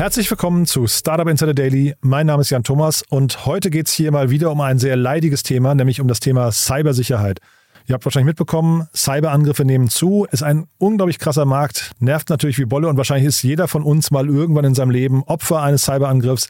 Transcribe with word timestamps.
Herzlich 0.00 0.30
willkommen 0.30 0.64
zu 0.64 0.86
Startup 0.86 1.28
Insider 1.28 1.52
Daily. 1.52 1.94
Mein 2.00 2.26
Name 2.26 2.40
ist 2.40 2.48
Jan 2.48 2.64
Thomas 2.64 3.04
und 3.10 3.44
heute 3.44 3.68
geht 3.68 3.86
es 3.86 3.92
hier 3.92 4.10
mal 4.10 4.30
wieder 4.30 4.50
um 4.50 4.62
ein 4.62 4.78
sehr 4.78 4.96
leidiges 4.96 5.42
Thema, 5.42 5.74
nämlich 5.74 6.00
um 6.00 6.08
das 6.08 6.20
Thema 6.20 6.50
Cybersicherheit. 6.52 7.40
Ihr 7.86 7.92
habt 7.92 8.06
wahrscheinlich 8.06 8.28
mitbekommen, 8.28 8.88
Cyberangriffe 8.96 9.66
nehmen 9.66 9.90
zu, 9.90 10.26
ist 10.30 10.42
ein 10.42 10.68
unglaublich 10.78 11.18
krasser 11.18 11.44
Markt, 11.44 11.90
nervt 11.98 12.30
natürlich 12.30 12.58
wie 12.58 12.64
Bolle 12.64 12.88
und 12.88 12.96
wahrscheinlich 12.96 13.28
ist 13.28 13.42
jeder 13.42 13.68
von 13.68 13.82
uns 13.82 14.10
mal 14.10 14.26
irgendwann 14.26 14.64
in 14.64 14.74
seinem 14.74 14.90
Leben 14.90 15.22
Opfer 15.24 15.60
eines 15.60 15.82
Cyberangriffs. 15.82 16.48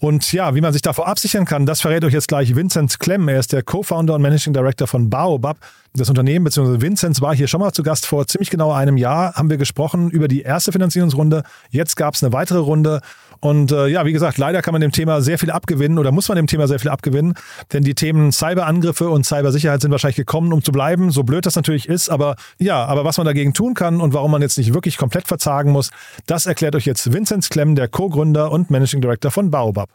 Und 0.00 0.32
ja, 0.32 0.54
wie 0.54 0.62
man 0.62 0.72
sich 0.72 0.80
davor 0.80 1.08
absichern 1.08 1.44
kann, 1.44 1.66
das 1.66 1.82
verrät 1.82 2.02
euch 2.04 2.14
jetzt 2.14 2.26
gleich 2.26 2.56
Vincent 2.56 2.98
Klemm. 2.98 3.28
Er 3.28 3.38
ist 3.38 3.52
der 3.52 3.62
Co-Founder 3.62 4.14
und 4.14 4.22
Managing 4.22 4.54
Director 4.54 4.86
von 4.86 5.10
Baobab. 5.10 5.58
Das 5.94 6.08
Unternehmen 6.08 6.44
bzw. 6.44 6.80
Vinzenz 6.80 7.20
war 7.20 7.34
hier 7.34 7.48
schon 7.48 7.60
mal 7.60 7.72
zu 7.72 7.82
Gast 7.82 8.06
vor 8.06 8.26
ziemlich 8.26 8.48
genau 8.48 8.72
einem 8.72 8.96
Jahr. 8.96 9.34
Haben 9.34 9.50
wir 9.50 9.58
gesprochen 9.58 10.10
über 10.10 10.26
die 10.26 10.40
erste 10.40 10.72
Finanzierungsrunde. 10.72 11.42
Jetzt 11.68 11.96
gab 11.96 12.14
es 12.14 12.22
eine 12.22 12.32
weitere 12.32 12.60
Runde. 12.60 13.02
Und 13.40 13.72
äh, 13.72 13.86
ja, 13.86 14.04
wie 14.04 14.12
gesagt, 14.12 14.38
leider 14.38 14.60
kann 14.62 14.72
man 14.72 14.80
dem 14.80 14.92
Thema 14.92 15.22
sehr 15.22 15.38
viel 15.38 15.50
abgewinnen 15.50 15.98
oder 15.98 16.12
muss 16.12 16.28
man 16.28 16.36
dem 16.36 16.46
Thema 16.46 16.68
sehr 16.68 16.78
viel 16.78 16.90
abgewinnen, 16.90 17.34
denn 17.72 17.82
die 17.82 17.94
Themen 17.94 18.32
Cyberangriffe 18.32 19.08
und 19.08 19.24
Cybersicherheit 19.24 19.80
sind 19.80 19.90
wahrscheinlich 19.90 20.16
gekommen, 20.16 20.52
um 20.52 20.62
zu 20.62 20.72
bleiben, 20.72 21.10
so 21.10 21.22
blöd 21.22 21.46
das 21.46 21.56
natürlich 21.56 21.88
ist. 21.88 22.10
Aber 22.10 22.36
ja, 22.58 22.84
aber 22.84 23.04
was 23.04 23.16
man 23.16 23.24
dagegen 23.24 23.54
tun 23.54 23.74
kann 23.74 24.00
und 24.00 24.12
warum 24.12 24.30
man 24.30 24.42
jetzt 24.42 24.58
nicht 24.58 24.74
wirklich 24.74 24.98
komplett 24.98 25.26
verzagen 25.26 25.72
muss, 25.72 25.90
das 26.26 26.46
erklärt 26.46 26.76
euch 26.76 26.84
jetzt 26.84 27.12
Vinzenz 27.12 27.48
Klemm, 27.48 27.74
der 27.74 27.88
Co-Gründer 27.88 28.52
und 28.52 28.70
Managing 28.70 29.00
Director 29.00 29.30
von 29.30 29.50
Baobab. 29.50 29.88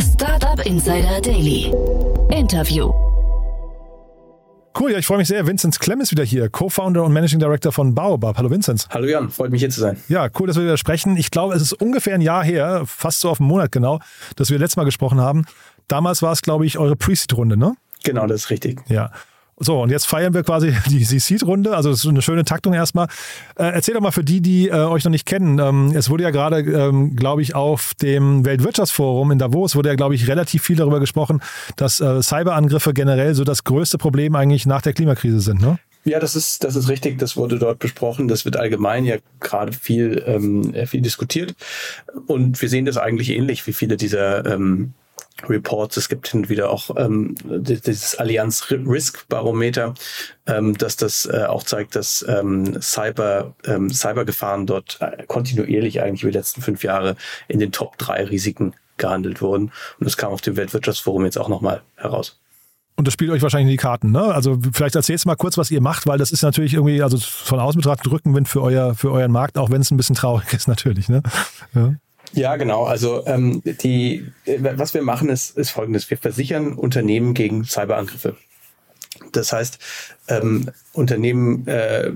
Startup 0.00 0.64
Insider 0.64 1.20
Daily. 1.20 1.72
Interview. 2.30 3.05
Cool, 4.78 4.92
ja, 4.92 4.98
ich 4.98 5.06
freue 5.06 5.16
mich 5.16 5.28
sehr. 5.28 5.46
Vinzenz 5.46 5.78
Klemm 5.78 6.02
ist 6.02 6.10
wieder 6.10 6.22
hier, 6.22 6.50
Co-Founder 6.50 7.02
und 7.02 7.10
Managing 7.14 7.38
Director 7.38 7.72
von 7.72 7.94
Baobab. 7.94 8.36
Hallo 8.36 8.50
Vinzenz. 8.50 8.86
Hallo 8.90 9.06
Jan, 9.06 9.30
freut 9.30 9.50
mich 9.50 9.60
hier 9.60 9.70
zu 9.70 9.80
sein. 9.80 9.96
Ja, 10.08 10.28
cool, 10.38 10.48
dass 10.48 10.56
wir 10.56 10.64
wieder 10.64 10.76
sprechen. 10.76 11.16
Ich 11.16 11.30
glaube, 11.30 11.54
es 11.54 11.62
ist 11.62 11.72
ungefähr 11.72 12.14
ein 12.14 12.20
Jahr 12.20 12.44
her, 12.44 12.82
fast 12.84 13.20
so 13.20 13.30
auf 13.30 13.40
einen 13.40 13.48
Monat 13.48 13.72
genau, 13.72 14.00
dass 14.36 14.50
wir 14.50 14.58
letztes 14.58 14.76
Mal 14.76 14.84
gesprochen 14.84 15.18
haben. 15.18 15.46
Damals 15.88 16.20
war 16.20 16.32
es, 16.32 16.42
glaube 16.42 16.66
ich, 16.66 16.76
eure 16.76 16.94
Pre-Seed-Runde, 16.94 17.56
ne? 17.56 17.74
Genau, 18.04 18.26
das 18.26 18.42
ist 18.42 18.50
richtig. 18.50 18.82
Ja. 18.88 19.12
So, 19.58 19.80
und 19.80 19.90
jetzt 19.90 20.06
feiern 20.06 20.34
wir 20.34 20.42
quasi 20.42 20.74
die, 20.86 21.04
Seed-Runde. 21.04 21.74
Also 21.74 21.90
das 21.90 22.00
ist 22.00 22.06
eine 22.06 22.22
schöne 22.22 22.44
Taktung 22.44 22.74
erstmal. 22.74 23.06
Äh, 23.56 23.64
erzähl 23.64 23.94
doch 23.94 24.00
mal 24.00 24.10
für 24.10 24.24
die, 24.24 24.40
die 24.40 24.68
äh, 24.68 24.74
euch 24.74 25.04
noch 25.04 25.10
nicht 25.10 25.26
kennen. 25.26 25.58
Ähm, 25.58 25.92
es 25.94 26.10
wurde 26.10 26.24
ja 26.24 26.30
gerade, 26.30 26.60
ähm, 26.60 27.16
glaube 27.16 27.42
ich, 27.42 27.54
auf 27.54 27.94
dem 27.94 28.44
Weltwirtschaftsforum 28.44 29.30
in 29.30 29.38
Davos 29.38 29.74
wurde 29.74 29.88
ja, 29.88 29.94
glaube 29.94 30.14
ich, 30.14 30.28
relativ 30.28 30.62
viel 30.62 30.76
darüber 30.76 31.00
gesprochen, 31.00 31.40
dass 31.76 32.00
äh, 32.00 32.22
Cyberangriffe 32.22 32.92
generell 32.92 33.34
so 33.34 33.44
das 33.44 33.64
größte 33.64 33.98
Problem 33.98 34.34
eigentlich 34.34 34.66
nach 34.66 34.82
der 34.82 34.92
Klimakrise 34.92 35.40
sind, 35.40 35.60
ne? 35.60 35.78
Ja, 36.04 36.20
das 36.20 36.36
ist, 36.36 36.62
das 36.62 36.76
ist 36.76 36.88
richtig. 36.88 37.18
Das 37.18 37.36
wurde 37.36 37.58
dort 37.58 37.80
besprochen. 37.80 38.28
Das 38.28 38.44
wird 38.44 38.56
allgemein 38.56 39.04
ja 39.04 39.16
gerade 39.40 39.72
viel, 39.72 40.22
ähm, 40.24 40.72
viel 40.86 41.00
diskutiert. 41.00 41.56
Und 42.28 42.62
wir 42.62 42.68
sehen 42.68 42.84
das 42.84 42.96
eigentlich 42.96 43.30
ähnlich 43.30 43.66
wie 43.66 43.72
viele 43.72 43.96
dieser 43.96 44.46
ähm, 44.46 44.94
Reports. 45.48 45.96
Es 45.96 46.08
gibt 46.08 46.28
hin 46.28 46.40
und 46.40 46.48
wieder 46.48 46.70
auch 46.70 46.90
ähm, 46.96 47.34
dieses 47.44 48.14
Allianz 48.16 48.70
Risk 48.70 49.28
Barometer, 49.28 49.94
ähm, 50.46 50.76
dass 50.78 50.96
das 50.96 51.26
äh, 51.26 51.44
auch 51.44 51.62
zeigt, 51.62 51.94
dass 51.94 52.24
ähm, 52.28 52.80
Cyber, 52.80 53.54
ähm, 53.64 53.90
Cybergefahren 53.90 54.66
dort 54.66 54.98
äh, 55.00 55.24
kontinuierlich 55.26 56.02
eigentlich 56.02 56.22
über 56.22 56.32
die 56.32 56.38
letzten 56.38 56.62
fünf 56.62 56.82
Jahre 56.84 57.16
in 57.48 57.58
den 57.58 57.72
Top 57.72 57.98
drei 57.98 58.24
Risiken 58.24 58.74
gehandelt 58.96 59.42
wurden. 59.42 59.72
Und 59.98 60.04
das 60.04 60.16
kam 60.16 60.32
auf 60.32 60.40
dem 60.40 60.56
Weltwirtschaftsforum 60.56 61.24
jetzt 61.24 61.38
auch 61.38 61.48
nochmal 61.48 61.82
heraus. 61.96 62.40
Und 62.98 63.06
das 63.06 63.12
spielt 63.12 63.30
euch 63.30 63.42
wahrscheinlich 63.42 63.66
in 63.66 63.76
die 63.76 63.82
Karten, 63.82 64.10
ne? 64.10 64.22
Also 64.22 64.58
vielleicht 64.72 64.94
erzählst 64.94 65.26
du 65.26 65.28
mal 65.28 65.36
kurz, 65.36 65.58
was 65.58 65.70
ihr 65.70 65.82
macht, 65.82 66.06
weil 66.06 66.16
das 66.16 66.32
ist 66.32 66.40
natürlich 66.40 66.72
irgendwie, 66.72 67.02
also 67.02 67.18
von 67.18 67.60
außen 67.60 67.78
betrachtet 67.78 68.10
Rückenwind 68.10 68.48
für 68.48 68.62
euer, 68.62 68.94
für 68.94 69.12
euren 69.12 69.32
Markt, 69.32 69.58
auch 69.58 69.68
wenn 69.68 69.82
es 69.82 69.90
ein 69.90 69.98
bisschen 69.98 70.16
traurig 70.16 70.50
ist, 70.54 70.66
natürlich, 70.66 71.10
ne? 71.10 71.22
Ja. 71.74 71.94
Ja, 72.36 72.56
genau. 72.56 72.84
Also 72.84 73.26
ähm, 73.26 73.62
die, 73.64 74.30
was 74.44 74.92
wir 74.92 75.00
machen, 75.02 75.30
ist, 75.30 75.56
ist 75.56 75.70
folgendes. 75.70 76.10
Wir 76.10 76.18
versichern 76.18 76.74
Unternehmen 76.74 77.32
gegen 77.32 77.64
Cyberangriffe. 77.64 78.36
Das 79.32 79.54
heißt, 79.54 79.78
ähm, 80.28 80.70
Unternehmen, 80.92 81.66
äh, 81.66 82.10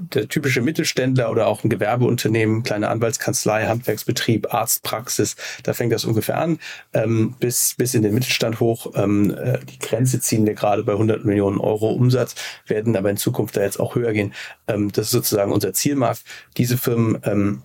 der 0.00 0.26
typische 0.26 0.62
Mittelständler 0.62 1.30
oder 1.30 1.46
auch 1.46 1.62
ein 1.62 1.70
Gewerbeunternehmen, 1.70 2.64
kleine 2.64 2.88
Anwaltskanzlei, 2.88 3.66
Handwerksbetrieb, 3.68 4.52
Arztpraxis, 4.52 5.36
da 5.62 5.74
fängt 5.74 5.92
das 5.92 6.04
ungefähr 6.04 6.38
an, 6.38 6.58
ähm, 6.92 7.36
bis, 7.38 7.74
bis 7.78 7.94
in 7.94 8.02
den 8.02 8.14
Mittelstand 8.14 8.58
hoch. 8.58 8.92
Ähm, 8.96 9.30
äh, 9.30 9.60
die 9.64 9.78
Grenze 9.78 10.18
ziehen 10.18 10.44
wir 10.44 10.54
gerade 10.54 10.82
bei 10.82 10.92
100 10.92 11.24
Millionen 11.24 11.58
Euro 11.58 11.90
Umsatz, 11.92 12.34
werden 12.66 12.96
aber 12.96 13.10
in 13.10 13.16
Zukunft 13.16 13.56
da 13.56 13.62
jetzt 13.62 13.78
auch 13.78 13.94
höher 13.94 14.12
gehen. 14.12 14.34
Ähm, 14.66 14.90
das 14.90 15.06
ist 15.06 15.12
sozusagen 15.12 15.52
unser 15.52 15.72
Zielmarkt. 15.72 16.22
Diese 16.56 16.76
Firmen 16.76 17.20
ähm, 17.22 17.62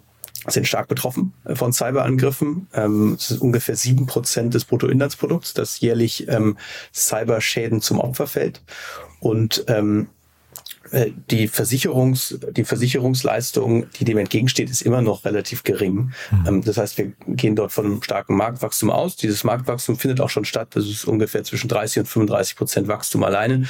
sind 0.47 0.67
stark 0.67 0.87
betroffen 0.87 1.33
äh, 1.45 1.55
von 1.55 1.73
Cyberangriffen. 1.73 2.67
Ähm, 2.73 3.15
es 3.17 3.31
ist 3.31 3.41
ungefähr 3.41 3.75
sieben 3.75 4.05
Prozent 4.05 4.53
des 4.53 4.65
Bruttoinlandsprodukts, 4.65 5.53
das 5.53 5.79
jährlich 5.79 6.27
ähm, 6.27 6.57
Cyberschäden 6.93 7.81
zum 7.81 7.99
Opfer 7.99 8.27
fällt. 8.27 8.61
Und 9.19 9.65
ähm, 9.67 10.07
äh, 10.07 10.16
die 11.29 11.47
Versicherungs, 11.47 12.39
die 12.51 12.63
Versicherungsleistung, 12.63 13.87
die 13.91 14.05
dem 14.05 14.17
entgegensteht, 14.17 14.69
ist 14.69 14.81
immer 14.81 15.01
noch 15.01 15.25
relativ 15.25 15.63
gering. 15.63 16.11
Mhm. 16.31 16.63
Das 16.63 16.77
heißt, 16.77 16.97
wir 16.97 17.13
gehen 17.27 17.55
dort 17.55 17.71
von 17.71 17.85
einem 17.85 18.03
starken 18.03 18.35
Marktwachstum 18.35 18.89
aus. 18.89 19.15
Dieses 19.15 19.43
Marktwachstum 19.43 19.97
findet 19.97 20.21
auch 20.21 20.29
schon 20.29 20.45
statt. 20.45 20.69
Das 20.71 20.85
ist 20.85 21.05
ungefähr 21.05 21.43
zwischen 21.43 21.67
30 21.67 21.99
und 22.01 22.05
35 22.05 22.55
Prozent 22.55 22.87
Wachstum 22.87 23.23
alleine. 23.23 23.65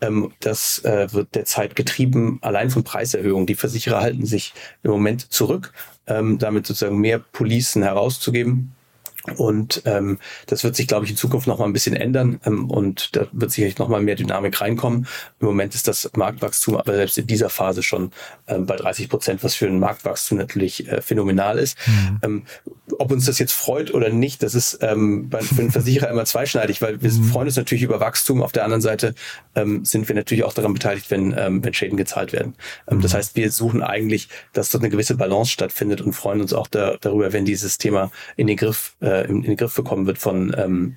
Ähm, 0.00 0.32
das 0.40 0.84
äh, 0.84 1.12
wird 1.12 1.34
derzeit 1.34 1.76
getrieben 1.76 2.38
allein 2.42 2.70
von 2.70 2.84
Preiserhöhungen. 2.84 3.46
Die 3.46 3.54
Versicherer 3.54 4.00
halten 4.00 4.26
sich 4.26 4.54
im 4.82 4.90
Moment 4.90 5.32
zurück, 5.32 5.72
ähm, 6.06 6.38
damit 6.38 6.66
sozusagen 6.66 6.98
mehr 6.98 7.18
Policen 7.18 7.82
herauszugeben. 7.82 8.75
Und 9.36 9.82
ähm, 9.84 10.18
das 10.46 10.64
wird 10.64 10.76
sich, 10.76 10.86
glaube 10.86 11.04
ich, 11.04 11.10
in 11.10 11.16
Zukunft 11.16 11.46
noch 11.46 11.58
mal 11.58 11.64
ein 11.64 11.72
bisschen 11.72 11.96
ändern 11.96 12.40
ähm, 12.44 12.70
und 12.70 13.16
da 13.16 13.26
wird 13.32 13.50
sicherlich 13.50 13.78
noch 13.78 13.88
mal 13.88 14.00
mehr 14.00 14.14
Dynamik 14.14 14.60
reinkommen. 14.60 15.06
Im 15.40 15.46
Moment 15.46 15.74
ist 15.74 15.88
das 15.88 16.10
Marktwachstum 16.16 16.76
aber 16.76 16.94
selbst 16.94 17.18
in 17.18 17.26
dieser 17.26 17.48
Phase 17.48 17.82
schon 17.82 18.10
ähm, 18.46 18.66
bei 18.66 18.76
30 18.76 19.08
Prozent, 19.08 19.44
was 19.44 19.54
für 19.54 19.66
ein 19.66 19.78
Marktwachstum 19.78 20.38
natürlich 20.38 20.88
äh, 20.88 21.00
phänomenal 21.00 21.58
ist. 21.58 21.76
Mhm. 21.86 22.20
Ähm, 22.22 22.42
ob 22.98 23.10
uns 23.10 23.26
das 23.26 23.38
jetzt 23.38 23.52
freut 23.52 23.92
oder 23.92 24.10
nicht, 24.10 24.42
das 24.42 24.54
ist 24.54 24.78
ähm, 24.82 25.28
bei, 25.28 25.40
für 25.40 25.60
einen 25.60 25.70
Versicherer 25.70 26.10
immer 26.10 26.24
zweischneidig, 26.24 26.82
weil 26.82 27.02
wir 27.02 27.10
mhm. 27.10 27.24
freuen 27.24 27.46
uns 27.46 27.56
natürlich 27.56 27.82
über 27.82 28.00
Wachstum. 28.00 28.42
Auf 28.42 28.52
der 28.52 28.64
anderen 28.64 28.82
Seite 28.82 29.14
ähm, 29.54 29.84
sind 29.84 30.08
wir 30.08 30.14
natürlich 30.14 30.44
auch 30.44 30.54
daran 30.54 30.72
beteiligt, 30.72 31.10
wenn, 31.10 31.34
ähm, 31.36 31.64
wenn 31.64 31.74
Schäden 31.74 31.96
gezahlt 31.96 32.32
werden. 32.32 32.54
Ähm, 32.88 32.98
mhm. 32.98 33.02
Das 33.02 33.14
heißt, 33.14 33.36
wir 33.36 33.50
suchen 33.50 33.82
eigentlich, 33.82 34.28
dass 34.52 34.70
dort 34.70 34.84
eine 34.84 34.90
gewisse 34.90 35.16
Balance 35.16 35.50
stattfindet 35.50 36.00
und 36.00 36.12
freuen 36.12 36.40
uns 36.40 36.52
auch 36.52 36.66
da, 36.68 36.96
darüber, 37.00 37.32
wenn 37.32 37.44
dieses 37.44 37.78
Thema 37.78 38.10
in 38.36 38.46
den 38.46 38.56
Griff 38.56 38.94
äh, 39.00 39.15
in, 39.22 39.36
in 39.36 39.42
den 39.42 39.56
Griff 39.56 39.74
bekommen 39.74 40.06
wird 40.06 40.18
von 40.18 40.54
ähm, 40.56 40.96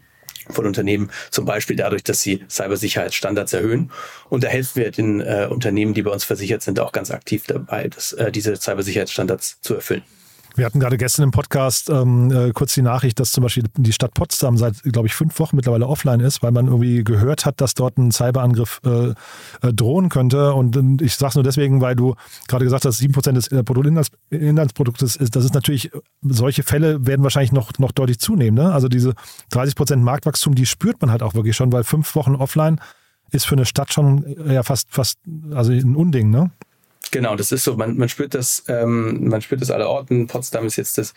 von 0.51 0.65
Unternehmen, 0.65 1.11
zum 1.29 1.45
Beispiel 1.45 1.75
dadurch, 1.75 2.03
dass 2.03 2.21
sie 2.21 2.43
Cybersicherheitsstandards 2.49 3.53
erhöhen. 3.53 3.91
Und 4.29 4.43
da 4.43 4.47
helfen 4.47 4.81
wir 4.81 4.91
den 4.91 5.21
äh, 5.21 5.47
Unternehmen, 5.49 5.93
die 5.93 6.01
bei 6.01 6.11
uns 6.11 6.23
versichert 6.23 6.61
sind, 6.63 6.79
auch 6.79 6.91
ganz 6.91 7.11
aktiv 7.11 7.43
dabei, 7.45 7.87
dass, 7.87 8.13
äh, 8.13 8.31
diese 8.31 8.55
Cybersicherheitsstandards 8.55 9.61
zu 9.61 9.75
erfüllen. 9.75 10.03
Wir 10.59 10.65
hatten 10.65 10.81
gerade 10.81 10.97
gestern 10.97 11.23
im 11.23 11.31
Podcast 11.31 11.89
ähm, 11.89 12.31
äh, 12.31 12.51
kurz 12.51 12.73
die 12.73 12.81
Nachricht, 12.81 13.17
dass 13.21 13.31
zum 13.31 13.43
Beispiel 13.43 13.63
die 13.77 13.93
Stadt 13.93 14.13
Potsdam 14.13 14.57
seit, 14.57 14.83
glaube 14.83 15.07
ich, 15.07 15.15
fünf 15.15 15.39
Wochen 15.39 15.55
mittlerweile 15.55 15.87
offline 15.87 16.19
ist, 16.19 16.43
weil 16.43 16.51
man 16.51 16.67
irgendwie 16.67 17.05
gehört 17.05 17.45
hat, 17.45 17.61
dass 17.61 17.75
dort 17.75 17.97
ein 17.97 18.11
Cyberangriff 18.11 18.81
äh, 18.85 19.11
äh, 19.65 19.73
drohen 19.73 20.09
könnte. 20.09 20.53
Und 20.53 20.75
äh, 20.75 21.05
ich 21.05 21.15
sage 21.15 21.29
es 21.29 21.35
nur 21.35 21.45
deswegen, 21.45 21.79
weil 21.79 21.95
du 21.95 22.15
gerade 22.49 22.65
gesagt 22.65 22.83
hast, 22.83 22.97
sieben 22.97 23.13
Prozent 23.13 23.37
des 23.37 23.47
Bruttoinlandsproduktes 23.47 25.15
ist, 25.15 25.33
das 25.33 25.45
ist 25.45 25.53
natürlich, 25.53 25.91
solche 26.23 26.63
Fälle 26.63 27.07
werden 27.07 27.23
wahrscheinlich 27.23 27.53
noch, 27.53 27.71
noch 27.79 27.93
deutlich 27.93 28.19
zunehmen. 28.19 28.61
Ne? 28.61 28.73
Also 28.73 28.89
diese 28.89 29.13
30 29.51 29.75
Prozent 29.75 30.03
Marktwachstum, 30.03 30.55
die 30.55 30.65
spürt 30.65 30.99
man 30.99 31.09
halt 31.09 31.23
auch 31.23 31.35
wirklich 31.35 31.55
schon, 31.55 31.71
weil 31.71 31.85
fünf 31.85 32.13
Wochen 32.15 32.35
offline 32.35 32.81
ist 33.31 33.45
für 33.45 33.55
eine 33.55 33.65
Stadt 33.65 33.93
schon 33.93 34.25
äh, 34.25 34.55
ja 34.55 34.63
fast, 34.63 34.89
fast, 34.91 35.19
also 35.53 35.71
ein 35.71 35.95
Unding, 35.95 36.29
ne? 36.31 36.51
Genau, 37.11 37.35
das 37.35 37.51
ist 37.51 37.63
so. 37.63 37.75
Man, 37.75 37.97
man 37.97 38.09
spürt 38.09 38.33
das, 38.33 38.63
ähm, 38.67 39.29
man 39.29 39.41
spürt 39.41 39.61
das 39.61 39.71
aller 39.71 39.89
Orten. 39.89 40.27
Potsdam 40.27 40.65
ist 40.65 40.75
jetzt 40.75 40.97
das 40.97 41.13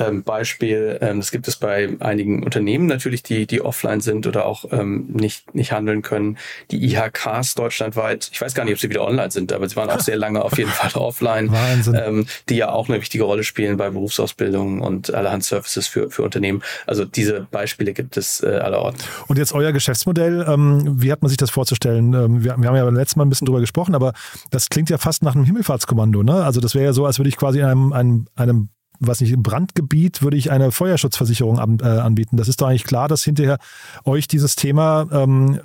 ähm, 0.00 0.22
Beispiel. 0.22 0.98
Ähm, 1.00 1.18
das 1.20 1.30
gibt 1.30 1.46
es 1.48 1.56
bei 1.56 1.90
einigen 2.00 2.42
Unternehmen 2.42 2.86
natürlich, 2.86 3.22
die, 3.22 3.46
die 3.46 3.60
offline 3.60 4.00
sind 4.00 4.26
oder 4.26 4.46
auch 4.46 4.64
ähm, 4.72 5.08
nicht, 5.12 5.54
nicht 5.54 5.72
handeln 5.72 6.02
können. 6.02 6.38
Die 6.70 6.84
IHKs 6.84 7.54
deutschlandweit, 7.54 8.30
ich 8.32 8.40
weiß 8.40 8.54
gar 8.54 8.64
nicht, 8.64 8.74
ob 8.74 8.80
sie 8.80 8.88
wieder 8.88 9.04
online 9.04 9.30
sind, 9.30 9.52
aber 9.52 9.68
sie 9.68 9.76
waren 9.76 9.90
auch 9.90 10.00
sehr 10.00 10.16
lange 10.20 10.42
auf 10.42 10.56
jeden 10.58 10.70
Fall 10.70 10.90
offline, 11.00 11.52
Wahnsinn. 11.52 11.94
Ähm, 11.94 12.26
die 12.48 12.56
ja 12.56 12.70
auch 12.70 12.88
eine 12.88 13.00
wichtige 13.00 13.24
Rolle 13.24 13.44
spielen 13.44 13.76
bei 13.76 13.90
Berufsausbildung 13.90 14.80
und 14.80 15.12
allerhand 15.12 15.44
Services 15.44 15.86
für, 15.86 16.10
für 16.10 16.22
Unternehmen. 16.22 16.62
Also 16.86 17.04
diese 17.04 17.46
Beispiele 17.50 17.92
gibt 17.92 18.16
es 18.16 18.42
äh, 18.42 18.46
allerorten. 18.46 19.02
Und 19.28 19.38
jetzt 19.38 19.52
euer 19.52 19.72
Geschäftsmodell, 19.72 20.44
ähm, 20.48 21.02
wie 21.02 21.12
hat 21.12 21.22
man 21.22 21.28
sich 21.28 21.38
das 21.38 21.50
vorzustellen? 21.50 22.14
Ähm, 22.14 22.44
wir, 22.44 22.56
wir 22.58 22.68
haben 22.68 22.76
ja 22.76 22.84
beim 22.84 22.96
letzten 22.96 23.18
Mal 23.18 23.26
ein 23.26 23.30
bisschen 23.30 23.46
drüber 23.46 23.60
gesprochen, 23.60 23.94
aber 23.94 24.12
das 24.50 24.68
klingt 24.68 24.90
ja 24.90 24.98
fast 24.98 25.22
nach 25.22 25.34
einem 25.34 25.44
Himmelfahrtskommando. 25.44 26.22
Ne? 26.22 26.44
Also 26.44 26.60
das 26.60 26.74
wäre 26.74 26.86
ja 26.86 26.92
so, 26.92 27.06
als 27.06 27.18
würde 27.18 27.28
ich 27.28 27.36
quasi 27.36 27.60
in 27.60 27.64
einem, 27.64 27.92
einem, 27.92 28.26
einem 28.36 28.68
was 29.00 29.20
nicht, 29.20 29.34
Brandgebiet 29.36 30.22
würde 30.22 30.36
ich 30.36 30.50
eine 30.50 30.70
Feuerschutzversicherung 30.70 31.58
an, 31.58 31.78
äh, 31.80 31.86
anbieten. 31.86 32.36
Das 32.36 32.48
ist 32.48 32.60
doch 32.60 32.68
eigentlich 32.68 32.84
klar, 32.84 33.08
dass 33.08 33.24
hinterher 33.24 33.58
euch 34.04 34.28
dieses 34.28 34.56
Thema 34.56 35.08
ähm, 35.10 35.60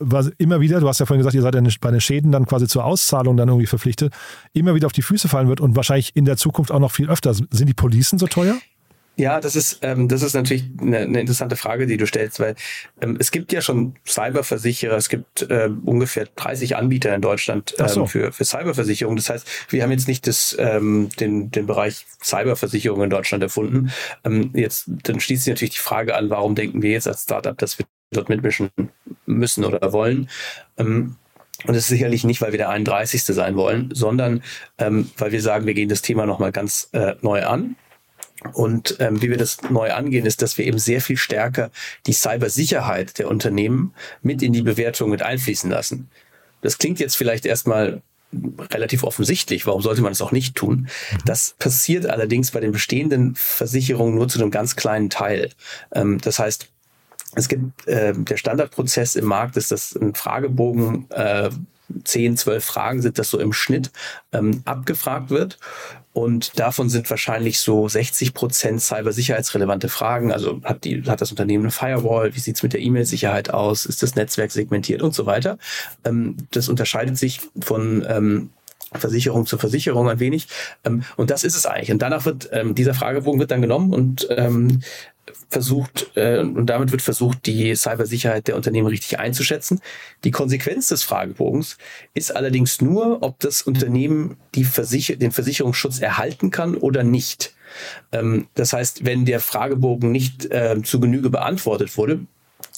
was 0.00 0.28
immer 0.38 0.60
wieder, 0.60 0.80
du 0.80 0.88
hast 0.88 0.98
ja 0.98 1.06
vorhin 1.06 1.20
gesagt, 1.20 1.34
ihr 1.34 1.42
seid 1.42 1.80
bei 1.80 1.90
den 1.90 2.00
Schäden 2.00 2.32
dann 2.32 2.46
quasi 2.46 2.66
zur 2.66 2.84
Auszahlung 2.84 3.36
dann 3.36 3.48
irgendwie 3.48 3.66
verpflichtet, 3.66 4.14
immer 4.54 4.74
wieder 4.74 4.86
auf 4.86 4.92
die 4.92 5.02
Füße 5.02 5.28
fallen 5.28 5.48
wird 5.48 5.60
und 5.60 5.76
wahrscheinlich 5.76 6.16
in 6.16 6.24
der 6.24 6.38
Zukunft 6.38 6.72
auch 6.72 6.78
noch 6.78 6.90
viel 6.90 7.10
öfter. 7.10 7.34
Sind 7.34 7.66
die 7.66 7.74
Policen 7.74 8.18
so 8.18 8.26
teuer? 8.26 8.56
Ja, 9.20 9.38
das 9.38 9.54
ist, 9.54 9.80
ähm, 9.82 10.08
das 10.08 10.22
ist 10.22 10.32
natürlich 10.32 10.64
eine, 10.80 11.00
eine 11.00 11.20
interessante 11.20 11.54
Frage, 11.54 11.86
die 11.86 11.98
du 11.98 12.06
stellst, 12.06 12.40
weil 12.40 12.54
ähm, 13.02 13.18
es 13.20 13.30
gibt 13.30 13.52
ja 13.52 13.60
schon 13.60 13.92
Cyberversicherer, 14.06 14.96
es 14.96 15.10
gibt 15.10 15.42
äh, 15.42 15.68
ungefähr 15.84 16.26
30 16.36 16.76
Anbieter 16.76 17.14
in 17.14 17.20
Deutschland 17.20 17.74
ähm, 17.78 17.88
so. 17.88 18.06
für, 18.06 18.32
für 18.32 18.46
Cyberversicherung. 18.46 19.16
Das 19.16 19.28
heißt, 19.28 19.46
wir 19.68 19.82
haben 19.82 19.90
jetzt 19.90 20.08
nicht 20.08 20.26
das, 20.26 20.56
ähm, 20.58 21.10
den, 21.20 21.50
den 21.50 21.66
Bereich 21.66 22.06
Cyberversicherung 22.22 23.02
in 23.02 23.10
Deutschland 23.10 23.42
erfunden. 23.42 23.90
Ähm, 24.24 24.52
jetzt, 24.54 24.90
dann 25.02 25.20
schließt 25.20 25.44
sich 25.44 25.52
natürlich 25.52 25.74
die 25.74 25.80
Frage 25.80 26.16
an, 26.16 26.30
warum 26.30 26.54
denken 26.54 26.80
wir 26.80 26.92
jetzt 26.92 27.06
als 27.06 27.24
Startup, 27.24 27.58
dass 27.58 27.78
wir 27.78 27.84
dort 28.12 28.30
mitmischen 28.30 28.70
müssen 29.26 29.66
oder 29.66 29.92
wollen. 29.92 30.30
Ähm, 30.78 31.16
und 31.66 31.74
es 31.74 31.82
ist 31.82 31.88
sicherlich 31.88 32.24
nicht, 32.24 32.40
weil 32.40 32.52
wir 32.52 32.58
der 32.58 32.70
31. 32.70 33.22
sein 33.22 33.54
wollen, 33.54 33.90
sondern 33.92 34.42
ähm, 34.78 35.10
weil 35.18 35.30
wir 35.30 35.42
sagen, 35.42 35.66
wir 35.66 35.74
gehen 35.74 35.90
das 35.90 36.00
Thema 36.00 36.24
nochmal 36.24 36.52
ganz 36.52 36.88
äh, 36.92 37.16
neu 37.20 37.44
an. 37.44 37.76
Und 38.52 38.96
ähm, 39.00 39.20
wie 39.22 39.30
wir 39.30 39.36
das 39.36 39.58
neu 39.70 39.92
angehen, 39.92 40.26
ist, 40.26 40.42
dass 40.42 40.56
wir 40.56 40.64
eben 40.64 40.78
sehr 40.78 41.00
viel 41.00 41.16
stärker 41.16 41.70
die 42.06 42.12
Cybersicherheit 42.12 43.18
der 43.18 43.28
Unternehmen 43.28 43.94
mit 44.22 44.42
in 44.42 44.52
die 44.52 44.62
Bewertung 44.62 45.10
mit 45.10 45.22
einfließen 45.22 45.70
lassen. 45.70 46.10
Das 46.62 46.78
klingt 46.78 47.00
jetzt 47.00 47.16
vielleicht 47.16 47.46
erstmal 47.46 48.02
relativ 48.70 49.02
offensichtlich. 49.02 49.66
Warum 49.66 49.82
sollte 49.82 50.02
man 50.02 50.12
das 50.12 50.22
auch 50.22 50.32
nicht 50.32 50.54
tun? 50.54 50.88
Das 51.24 51.54
passiert 51.58 52.06
allerdings 52.06 52.52
bei 52.52 52.60
den 52.60 52.72
bestehenden 52.72 53.34
Versicherungen 53.34 54.14
nur 54.14 54.28
zu 54.28 54.40
einem 54.40 54.50
ganz 54.50 54.76
kleinen 54.76 55.10
Teil. 55.10 55.50
Ähm, 55.92 56.18
das 56.18 56.38
heißt, 56.38 56.68
es 57.34 57.48
gibt 57.48 57.86
äh, 57.86 58.12
der 58.12 58.36
Standardprozess 58.36 59.16
im 59.16 59.26
Markt 59.26 59.56
ist, 59.56 59.70
dass 59.70 59.94
ein 59.94 60.14
Fragebogen 60.14 61.10
äh, 61.10 61.50
10, 62.04 62.36
12 62.36 62.64
Fragen 62.64 63.02
sind 63.02 63.18
das 63.18 63.30
so 63.30 63.38
im 63.38 63.52
Schnitt 63.52 63.90
ähm, 64.32 64.62
abgefragt 64.64 65.30
wird. 65.30 65.58
Und 66.12 66.58
davon 66.58 66.88
sind 66.88 67.08
wahrscheinlich 67.08 67.60
so 67.60 67.88
60 67.88 68.34
Prozent 68.34 68.82
cybersicherheitsrelevante 68.82 69.88
Fragen. 69.88 70.32
Also 70.32 70.60
hat, 70.64 70.84
die, 70.84 71.02
hat 71.04 71.20
das 71.20 71.30
Unternehmen 71.30 71.64
eine 71.64 71.70
Firewall? 71.70 72.34
Wie 72.34 72.40
sieht's 72.40 72.62
mit 72.62 72.72
der 72.72 72.80
E-Mail-Sicherheit 72.80 73.50
aus? 73.50 73.86
Ist 73.86 74.02
das 74.02 74.16
Netzwerk 74.16 74.50
segmentiert 74.50 75.02
und 75.02 75.14
so 75.14 75.26
weiter? 75.26 75.58
Ähm, 76.04 76.36
das 76.50 76.68
unterscheidet 76.68 77.16
sich 77.16 77.40
von 77.60 78.04
ähm, 78.08 78.50
Versicherung 78.92 79.46
zur 79.46 79.60
Versicherung 79.60 80.08
ein 80.08 80.18
wenig. 80.18 80.48
Ähm, 80.84 81.04
und 81.16 81.30
das 81.30 81.44
ist 81.44 81.56
es 81.56 81.66
eigentlich. 81.66 81.92
Und 81.92 82.02
danach 82.02 82.24
wird 82.24 82.48
ähm, 82.52 82.74
dieser 82.74 82.94
Fragebogen 82.94 83.38
wird 83.38 83.52
dann 83.52 83.62
genommen 83.62 83.92
und 83.92 84.26
ähm, 84.30 84.80
versucht, 85.48 86.10
äh, 86.16 86.40
und 86.40 86.66
damit 86.66 86.92
wird 86.92 87.02
versucht, 87.02 87.46
die 87.46 87.74
Cybersicherheit 87.74 88.48
der 88.48 88.56
Unternehmen 88.56 88.88
richtig 88.88 89.18
einzuschätzen. 89.18 89.80
Die 90.24 90.30
Konsequenz 90.30 90.88
des 90.88 91.02
Fragebogens 91.02 91.78
ist 92.14 92.34
allerdings 92.34 92.80
nur, 92.80 93.22
ob 93.22 93.38
das 93.40 93.62
Unternehmen 93.62 94.36
die 94.54 94.64
Versicher 94.64 95.16
den 95.16 95.32
Versicherungsschutz 95.32 96.00
erhalten 96.00 96.50
kann 96.50 96.76
oder 96.76 97.02
nicht. 97.02 97.54
Ähm, 98.12 98.48
das 98.54 98.72
heißt, 98.72 99.04
wenn 99.04 99.24
der 99.24 99.40
Fragebogen 99.40 100.10
nicht 100.10 100.46
äh, 100.46 100.80
zu 100.82 101.00
Genüge 101.00 101.30
beantwortet 101.30 101.96
wurde, 101.96 102.20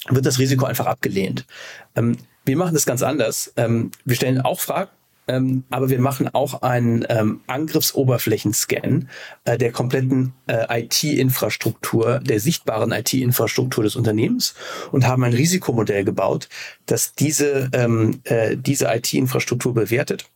wird 0.09 0.27
das 0.27 0.39
Risiko 0.39 0.67
einfach 0.67 0.87
abgelehnt. 0.87 1.47
Ähm, 1.95 2.17
wir 2.45 2.57
machen 2.57 2.75
das 2.75 2.87
ganz 2.87 3.03
anders. 3.03 3.53
Ähm, 3.57 3.91
wir 4.05 4.17
stellen 4.17 4.41
auch 4.41 4.61
Fragen, 4.61 4.91
ähm, 5.29 5.65
aber 5.71 5.89
wir 5.89 6.01
machen 6.01 6.29
auch 6.33 6.63
einen 6.63 7.05
ähm, 7.09 7.41
Angriffsoberflächenscan 7.47 9.09
äh, 9.45 9.59
der 9.59 9.73
kompletten 9.73 10.33
äh, 10.47 10.83
IT-Infrastruktur, 10.83 12.19
der 12.19 12.41
sichtbaren 12.41 12.93
IT-Infrastruktur 12.93 13.85
des 13.85 13.97
Unternehmens 13.97 14.55
und 14.91 15.07
haben 15.07 15.25
ein 15.25 15.33
Risikomodell 15.33 16.05
gebaut, 16.05 16.49
das 16.87 17.15
diese, 17.15 17.71
ähm, 17.73 18.21
äh, 18.25 18.57
diese 18.57 18.87
IT-Infrastruktur 18.87 19.75
bewertet 19.75 20.27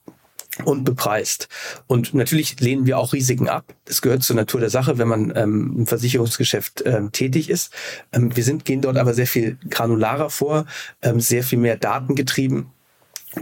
und 0.65 0.85
bepreist. 0.85 1.49
Und 1.87 2.15
natürlich 2.15 2.59
lehnen 2.61 2.87
wir 2.87 2.99
auch 2.99 3.13
Risiken 3.13 3.49
ab. 3.49 3.75
Das 3.85 4.01
gehört 4.01 4.23
zur 4.23 4.37
Natur 4.37 4.61
der 4.61 4.71
Sache, 4.71 4.99
wenn 4.99 5.09
man 5.09 5.33
ähm, 5.37 5.75
im 5.79 5.87
Versicherungsgeschäft 5.87 6.83
ähm, 6.87 7.13
tätig 7.13 7.51
ist. 7.51 7.73
Ähm, 8.13 8.35
wir 8.35 8.45
sind, 8.45 8.65
gehen 8.65 8.81
dort 8.81 8.97
aber 8.97 9.15
sehr 9.15 9.27
viel 9.27 9.59
granularer 9.69 10.31
vor, 10.31 10.67
ähm, 11.03 11.21
sehr 11.21 11.43
viel 11.43 11.59
mehr 11.59 11.77
datengetrieben 11.77 12.71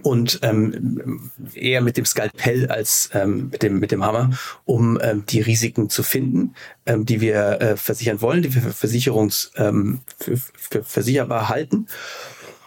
und 0.02 0.40
ähm, 0.42 1.30
eher 1.54 1.80
mit 1.80 1.96
dem 1.96 2.04
Skalpell 2.04 2.66
als 2.66 3.10
ähm, 3.14 3.48
mit 3.50 3.62
dem 3.62 3.78
mit 3.78 3.92
dem 3.92 4.04
Hammer, 4.04 4.30
um 4.64 4.98
ähm, 5.00 5.24
die 5.28 5.40
Risiken 5.40 5.88
zu 5.88 6.02
finden, 6.02 6.54
ähm, 6.86 7.06
die 7.06 7.20
wir 7.20 7.60
äh, 7.60 7.76
versichern 7.76 8.20
wollen, 8.20 8.42
die 8.42 8.54
wir 8.54 8.62
für 8.62 8.72
Versicherungs 8.72 9.52
ähm, 9.56 10.00
für, 10.18 10.36
für 10.36 10.82
versicherbar 10.82 11.48
halten. 11.48 11.86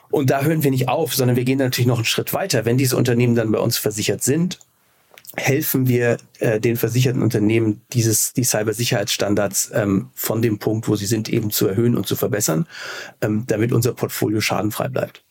Und 0.09 0.29
da 0.29 0.41
hören 0.43 0.63
wir 0.63 0.71
nicht 0.71 0.87
auf, 0.87 1.13
sondern 1.13 1.35
wir 1.35 1.43
gehen 1.43 1.57
natürlich 1.57 1.87
noch 1.87 1.97
einen 1.97 2.05
Schritt 2.05 2.33
weiter. 2.33 2.65
Wenn 2.65 2.77
diese 2.77 2.95
Unternehmen 2.95 3.35
dann 3.35 3.51
bei 3.51 3.59
uns 3.59 3.77
versichert 3.77 4.23
sind, 4.23 4.59
helfen 5.35 5.87
wir 5.87 6.17
äh, 6.39 6.59
den 6.59 6.77
versicherten 6.77 7.21
Unternehmen, 7.21 7.81
dieses 7.91 8.33
die 8.33 8.45
Cybersicherheitsstandards 8.45 9.71
ähm, 9.73 10.09
von 10.15 10.41
dem 10.41 10.59
Punkt, 10.59 10.87
wo 10.87 10.95
sie 10.95 11.05
sind, 11.05 11.29
eben 11.29 11.51
zu 11.51 11.67
erhöhen 11.67 11.95
und 11.95 12.07
zu 12.07 12.15
verbessern, 12.15 12.67
ähm, 13.21 13.43
damit 13.47 13.73
unser 13.73 13.93
Portfolio 13.93 14.39
schadenfrei 14.39 14.87
bleibt. 14.87 15.26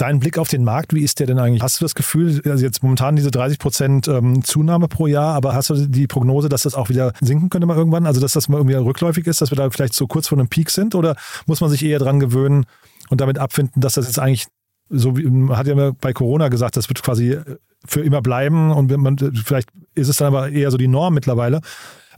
Dein 0.00 0.18
Blick 0.18 0.38
auf 0.38 0.48
den 0.48 0.64
Markt, 0.64 0.94
wie 0.94 1.02
ist 1.02 1.20
der 1.20 1.26
denn 1.26 1.38
eigentlich? 1.38 1.62
Hast 1.62 1.78
du 1.78 1.84
das 1.84 1.94
Gefühl, 1.94 2.40
also 2.46 2.64
jetzt 2.64 2.82
momentan 2.82 3.16
diese 3.16 3.30
30 3.30 3.58
Prozent 3.58 4.08
ähm, 4.08 4.42
Zunahme 4.42 4.88
pro 4.88 5.06
Jahr, 5.06 5.34
aber 5.34 5.54
hast 5.54 5.68
du 5.68 5.74
die 5.74 6.06
Prognose, 6.06 6.48
dass 6.48 6.62
das 6.62 6.74
auch 6.74 6.88
wieder 6.88 7.12
sinken 7.20 7.50
könnte 7.50 7.66
mal 7.66 7.76
irgendwann? 7.76 8.06
Also 8.06 8.18
dass 8.18 8.32
das 8.32 8.48
mal 8.48 8.56
irgendwie 8.56 8.76
rückläufig 8.76 9.26
ist, 9.26 9.42
dass 9.42 9.50
wir 9.50 9.56
da 9.56 9.68
vielleicht 9.68 9.92
so 9.92 10.06
kurz 10.06 10.28
vor 10.28 10.38
einem 10.38 10.48
Peak 10.48 10.70
sind? 10.70 10.94
Oder 10.94 11.16
muss 11.44 11.60
man 11.60 11.68
sich 11.68 11.84
eher 11.84 11.98
dran 11.98 12.18
gewöhnen 12.18 12.64
und 13.10 13.20
damit 13.20 13.38
abfinden, 13.38 13.82
dass 13.82 13.92
das 13.92 14.06
jetzt 14.06 14.18
eigentlich 14.18 14.46
so 14.88 15.18
wie 15.18 15.24
man 15.24 15.56
hat 15.56 15.66
ja 15.66 15.92
bei 16.00 16.12
Corona 16.14 16.48
gesagt, 16.48 16.78
das 16.78 16.88
wird 16.88 17.02
quasi 17.02 17.38
für 17.86 18.00
immer 18.00 18.22
bleiben 18.22 18.70
und 18.72 18.90
man, 18.96 19.18
vielleicht 19.18 19.68
ist 19.94 20.08
es 20.08 20.16
dann 20.16 20.28
aber 20.28 20.50
eher 20.50 20.70
so 20.70 20.78
die 20.78 20.88
Norm 20.88 21.12
mittlerweile. 21.12 21.60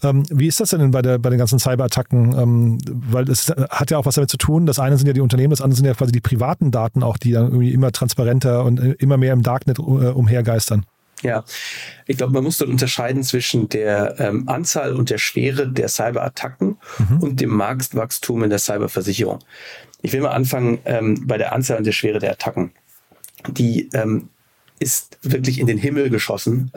Ähm, 0.03 0.25
wie 0.31 0.47
ist 0.47 0.61
das 0.61 0.71
denn 0.71 0.91
bei, 0.91 1.03
der, 1.03 1.19
bei 1.19 1.31
den 1.31 1.39
ganzen 1.39 1.59
Cyberattacken? 1.59 2.39
Ähm, 2.39 2.79
weil 2.87 3.29
es 3.31 3.49
hat 3.49 3.91
ja 3.91 3.99
auch 3.99 4.07
was 4.07 4.17
damit 4.17 4.31
zu 4.31 4.37
tun. 4.37 4.67
Das 4.67 4.79
eine 4.79 4.97
sind 4.97 5.07
ja 5.07 5.13
die 5.13 5.21
Unternehmen, 5.21 5.51
das 5.51 5.61
andere 5.61 5.77
sind 5.77 5.87
ja 5.87 5.95
quasi 5.95 6.13
die 6.13 6.21
privaten 6.21 6.71
Daten 6.71 7.03
auch, 7.03 7.17
die 7.17 7.33
dann 7.33 7.45
irgendwie 7.45 7.73
immer 7.73 7.93
transparenter 7.93 8.65
und 8.65 8.81
äh, 8.81 8.93
immer 8.99 9.17
mehr 9.17 9.33
im 9.33 9.43
Darknet 9.43 9.79
äh, 9.79 9.83
umhergeistern. 9.83 10.85
Ja, 11.23 11.45
ich 12.07 12.17
glaube, 12.17 12.33
man 12.33 12.43
muss 12.43 12.59
dort 12.59 12.71
unterscheiden 12.71 13.23
zwischen 13.23 13.69
der 13.69 14.19
ähm, 14.19 14.49
Anzahl 14.49 14.95
und 14.95 15.09
der 15.09 15.19
Schwere 15.19 15.69
der 15.69 15.89
Cyberattacken 15.89 16.79
mhm. 16.99 17.19
und 17.21 17.41
dem 17.41 17.51
Marktwachstum 17.51 18.43
in 18.43 18.51
der 18.51 18.59
Cyberversicherung. 18.59 19.39
Ich 20.03 20.13
will 20.13 20.21
mal 20.21 20.31
anfangen 20.31 20.81
ähm, 20.85 21.27
bei 21.27 21.39
der 21.39 21.53
Anzahl 21.53 21.79
und 21.79 21.87
der 21.87 21.93
Schwere 21.93 22.19
der 22.19 22.33
Attacken. 22.33 22.73
Die 23.49 23.89
ähm, 23.95 24.31
ist 24.81 25.19
wirklich 25.23 25.61
in 25.61 25.69
den 25.69 25.79
Himmel 25.79 26.11
geschossen. 26.11 26.73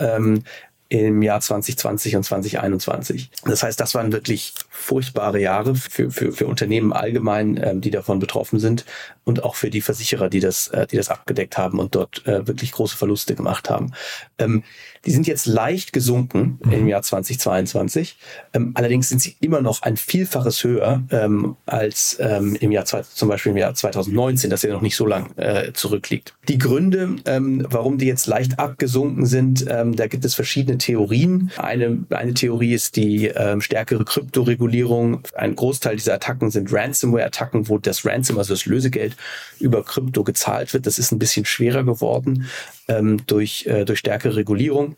Im 1.00 1.22
Jahr 1.22 1.42
2020 1.42 2.16
und 2.16 2.24
2021. 2.24 3.30
Das 3.46 3.64
heißt, 3.64 3.80
das 3.80 3.96
waren 3.96 4.12
wirklich 4.12 4.54
furchtbare 4.76 5.40
Jahre 5.40 5.76
für, 5.76 6.12
für, 6.12 6.32
für 6.32 6.48
Unternehmen 6.48 6.94
allgemein, 6.94 7.60
ähm, 7.64 7.82
die 7.82 7.92
davon 7.92 8.20
betroffen 8.20 8.60
sind 8.60 8.86
und 9.24 9.44
auch 9.44 9.56
für 9.56 9.70
die 9.70 9.82
Versicherer, 9.82 10.30
die 10.30 10.40
das, 10.40 10.68
äh, 10.68 10.86
die 10.88 10.98
das 10.98 11.10
abgedeckt 11.10 11.58
haben 11.58 11.80
und 11.80 11.96
dort 11.96 12.26
äh, 12.28 12.48
wirklich 12.48 12.72
große 12.72 12.96
Verluste 12.96 13.36
gemacht 13.36 13.70
haben. 13.70 13.94
Ähm, 14.38 14.64
die 15.06 15.12
sind 15.12 15.28
jetzt 15.28 15.46
leicht 15.46 15.94
gesunken 15.94 16.60
mhm. 16.64 16.72
im 16.72 16.88
Jahr 16.88 17.02
2022. 17.02 18.18
Ähm, 18.54 18.72
allerdings 18.76 19.10
sind 19.10 19.22
sie 19.22 19.36
immer 19.40 19.62
noch 19.62 19.82
ein 19.82 19.98
Vielfaches 19.98 20.64
höher 20.64 21.04
ähm, 21.10 21.56
als 21.66 22.18
ähm, 22.20 22.56
im 22.60 22.72
Jahr 22.72 22.86
zum 22.86 23.30
Beispiel 23.30 23.52
im 23.52 23.58
Jahr 23.58 23.74
2019, 23.74 24.50
das 24.50 24.62
ja 24.62 24.72
noch 24.72 24.82
nicht 24.82 24.96
so 24.96 25.06
lang 25.06 25.36
äh, 25.38 25.74
zurückliegt. 25.74 26.34
Die 26.48 26.58
Gründe, 26.58 27.16
ähm, 27.26 27.66
warum 27.70 27.98
die 27.98 28.06
jetzt 28.06 28.28
leicht 28.28 28.60
abgesunken 28.60 29.26
sind, 29.26 29.66
ähm, 29.70 29.96
da 29.96 30.08
gibt 30.08 30.26
es 30.26 30.36
verschiedene 30.36 30.78
Theorien. 30.78 31.52
Eine, 31.58 32.06
eine 32.10 32.34
Theorie 32.34 32.74
ist 32.74 32.96
die 32.96 33.28
ähm, 33.28 33.62
stärkere 33.62 34.06
Kryptoregulierung. 34.06 34.65
Ein 35.36 35.56
Großteil 35.56 35.96
dieser 35.96 36.16
Attacken 36.16 36.52
sind 36.52 36.72
Ransomware-Attacken, 36.72 37.70
wo 37.70 37.78
das 37.78 38.06
Ransom, 38.06 38.38
also 38.38 38.54
das 38.54 38.66
Lösegeld, 38.66 39.16
über 39.60 39.84
Krypto 39.84 40.24
gezahlt 40.24 40.74
wird. 40.74 40.86
Das 40.86 41.00
ist 41.00 41.12
ein 41.12 41.20
bisschen 41.20 41.46
schwerer 41.46 41.84
geworden 41.84 42.48
ähm, 42.88 43.26
durch, 43.28 43.66
äh, 43.68 43.86
durch 43.86 44.00
stärkere 44.00 44.36
Regulierung. 44.36 44.96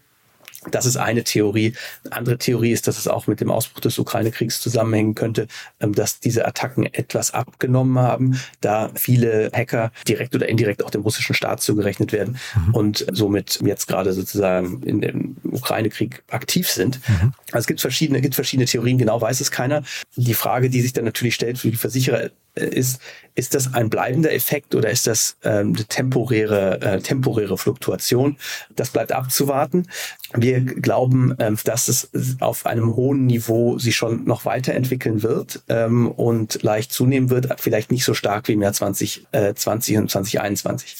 Das 0.72 0.86
ist 0.86 0.98
eine 0.98 1.24
Theorie. 1.24 1.74
Eine 2.06 2.16
andere 2.16 2.38
Theorie 2.38 2.72
ist, 2.72 2.88
dass 2.88 2.98
es 2.98 3.08
auch 3.08 3.28
mit 3.28 3.42
dem 3.42 3.52
Ausbruch 3.52 3.82
des 3.82 3.98
Ukraine-Kriegs 4.00 4.62
zusammenhängen 4.62 5.16
könnte, 5.16 5.48
ähm, 5.80 5.94
dass 5.94 6.20
diese 6.20 6.46
Attacken 6.46 6.86
etwas 6.86 7.34
abgenommen 7.34 8.00
haben, 8.00 8.40
da 8.62 8.92
viele 8.96 9.52
Hacker 9.54 9.92
direkt 10.08 10.36
oder 10.36 10.48
indirekt 10.50 10.84
auch 10.84 10.90
dem 10.90 11.02
russischen 11.02 11.36
Staat 11.36 11.62
zugerechnet 11.62 12.12
werden 12.12 12.38
mhm. 12.56 12.74
und 12.74 13.06
somit 13.12 13.60
jetzt 13.64 13.88
gerade 13.88 14.14
sozusagen 14.14 14.84
in 14.84 15.02
dem 15.02 15.38
Ukraine-Krieg 15.44 16.24
aktiv 16.30 16.70
sind. 16.70 17.00
Mhm. 17.08 17.34
Also 17.52 17.60
es 17.60 17.68
gibt 17.68 17.82
verschiedene, 17.82 18.22
gibt 18.22 18.36
verschiedene 18.36 18.66
Theorien, 18.66 18.98
genau 18.98 19.20
weiß 19.22 19.42
es 19.42 19.52
keiner. 19.52 19.84
Die 20.16 20.34
Frage, 20.34 20.70
die 20.70 20.82
sich 20.82 20.94
dann 20.94 21.06
natürlich 21.06 21.36
stellt 21.36 21.58
für 21.58 21.72
die 21.72 21.78
Versicherer, 21.78 22.30
äh, 22.56 22.68
ist, 22.68 23.02
Ist 23.38 23.54
das 23.54 23.76
ein 23.76 23.92
bleibender 23.92 24.34
Effekt 24.34 24.74
oder 24.74 24.90
ist 24.90 25.06
das 25.06 25.38
ähm, 25.44 25.76
eine 25.76 25.86
temporäre, 25.86 26.82
äh, 26.82 27.00
temporäre 27.02 27.56
Fluktuation? 27.56 28.36
Das 28.76 28.90
bleibt 28.90 29.12
abzuwarten. 29.12 29.88
Wir 30.34 30.60
glauben, 30.60 31.36
ähm, 31.38 31.56
dass 31.64 31.88
es 31.88 32.10
auf 32.40 32.66
einem 32.66 32.96
hohen 32.96 33.28
Niveau 33.28 33.78
sich 33.78 33.96
schon 33.96 34.26
noch 34.26 34.46
weiterentwickeln 34.46 35.22
wird 35.22 35.62
ähm, 35.70 36.10
und 36.10 36.64
leicht 36.64 36.92
zunehmen 36.92 37.30
wird, 37.30 37.48
vielleicht 37.60 37.92
nicht 37.92 38.04
so 38.04 38.16
stark 38.16 38.48
wie 38.48 38.54
im 38.54 38.62
Jahr 38.64 38.74
2020 38.74 39.96
äh, 39.96 39.98
und 40.00 40.10
2021. 40.10 40.98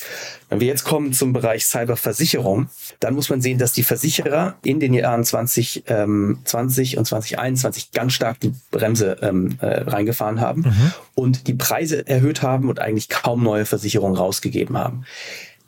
Wenn 0.50 0.60
wir 0.62 0.68
jetzt 0.68 0.86
kommen 0.86 1.12
zum 1.12 1.34
Bereich 1.34 1.66
Cyberversicherung, 1.66 2.70
dann 3.00 3.16
muss 3.16 3.30
man 3.30 3.42
sehen, 3.42 3.58
dass 3.58 3.74
die 3.74 3.84
Versicherer 3.84 4.56
in 4.64 4.80
den 4.80 4.94
Jahren 4.94 5.24
2020 5.26 5.84
ähm, 5.88 7.00
und 7.00 7.08
2021 7.08 7.92
ganz 7.92 8.14
stark 8.14 8.40
die 8.40 8.54
Bremse 8.72 9.18
ähm, 9.22 9.58
äh, 9.60 9.82
reingefahren 9.82 10.40
haben 10.40 10.62
mhm. 10.62 10.94
und 11.16 11.48
die 11.48 11.54
Preise 11.54 12.08
erhöht 12.08 12.27
haben 12.42 12.70
und 12.70 12.80
eigentlich 12.80 13.10
kaum 13.10 13.44
neue 13.44 13.66
Versicherungen 13.66 14.18
rausgegeben 14.18 14.78
haben. 14.78 15.06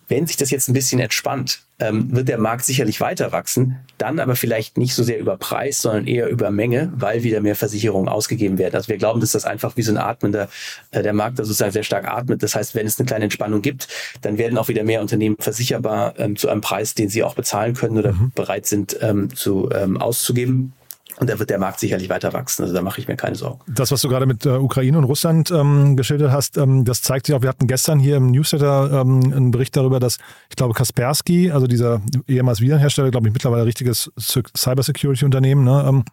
Wenn 0.10 0.26
sich 0.26 0.38
das 0.38 0.50
jetzt 0.50 0.68
ein 0.68 0.74
bisschen 0.74 1.00
entspannt, 1.00 1.62
ähm, 1.80 2.14
wird 2.16 2.28
der 2.28 2.40
Markt 2.40 2.66
sicherlich 2.66 3.00
weiter 3.00 3.32
wachsen, 3.32 3.78
dann 4.00 4.20
aber 4.20 4.36
vielleicht 4.36 4.78
nicht 4.78 4.96
so 4.96 5.04
sehr 5.04 5.20
über 5.20 5.38
Preis, 5.38 5.84
sondern 5.84 6.08
eher 6.08 6.30
über 6.30 6.50
Menge, 6.50 6.92
weil 6.96 7.22
wieder 7.22 7.42
mehr 7.42 7.56
Versicherungen 7.56 8.10
ausgegeben 8.10 8.58
werden. 8.58 8.74
Also 8.74 8.88
wir 8.88 8.98
glauben, 8.98 9.22
dass 9.22 9.34
das 9.34 9.46
einfach 9.46 9.78
wie 9.78 9.84
so 9.84 9.92
ein 9.92 9.98
atmender, 9.98 10.50
äh, 10.90 11.04
der 11.04 11.14
Markt 11.14 11.38
da 11.38 11.46
sozusagen 11.46 11.72
sehr 11.72 11.84
stark 11.84 12.08
atmet. 12.08 12.42
Das 12.42 12.56
heißt, 12.56 12.74
wenn 12.74 12.88
es 12.88 13.00
eine 13.00 13.06
kleine 13.06 13.26
Entspannung 13.26 13.62
gibt, 13.62 13.88
dann 14.22 14.40
werden 14.40 14.58
auch 14.58 14.68
wieder 14.68 14.84
mehr 14.84 15.02
Unternehmen 15.02 15.38
versicherbar 15.40 16.16
ähm, 16.18 16.36
zu 16.36 16.50
einem 16.50 16.62
Preis, 16.62 16.96
den 16.96 17.10
sie 17.10 17.24
auch 17.24 17.36
bezahlen 17.36 17.76
können 17.76 18.00
oder 18.00 18.14
mhm. 18.14 18.32
bereit 18.34 18.66
sind 18.66 18.98
ähm, 19.02 19.34
zu 19.36 19.70
ähm, 19.72 19.98
auszugeben. 19.98 20.74
Und 21.18 21.30
da 21.30 21.38
wird 21.40 21.50
der 21.50 21.60
Markt 21.60 21.80
sicherlich 21.80 22.10
weiter 22.10 22.34
wachsen. 22.34 22.64
Also 22.64 22.74
da 22.74 22.82
mache 22.82 23.02
ich 23.02 23.08
mir 23.08 23.16
keine 23.16 23.36
Sorgen. 23.36 23.60
Das, 23.68 23.92
was 23.92 24.02
du 24.02 24.10
gerade 24.10 24.26
mit 24.26 24.46
äh, 24.46 24.50
Ukraine 24.52 24.98
und 24.98 25.04
Russland 25.04 25.52
ähm, 25.52 25.98
geschildert 25.98 26.32
hast, 26.32 26.58
ähm, 26.58 26.86
das 26.86 27.02
zeigt 27.02 27.26
sich 27.26 27.36
auch. 27.36 27.42
Wir 27.42 27.50
hatten 27.50 27.68
gestern 27.68 28.00
hier 28.00 28.18
im 28.18 28.32
Newsletter 28.32 29.02
ähm, 29.02 29.34
einen 29.34 29.52
Bericht 29.52 29.76
darüber, 29.76 30.00
dass 30.00 30.18
ich 30.50 30.56
glaube 30.56 30.74
Kaspersky, 30.74 31.52
also 31.52 31.68
dieser 31.68 32.02
ehemals 32.28 32.62
Virenhersteller, 32.62 33.12
glaube 33.12 33.28
ich 33.28 33.34
mittlerweile 33.34 33.66
richtiges 33.66 34.12
Cybersecurity-Unternehmen, 34.18 35.64
ne, 35.64 35.86
ähm, 35.88 36.04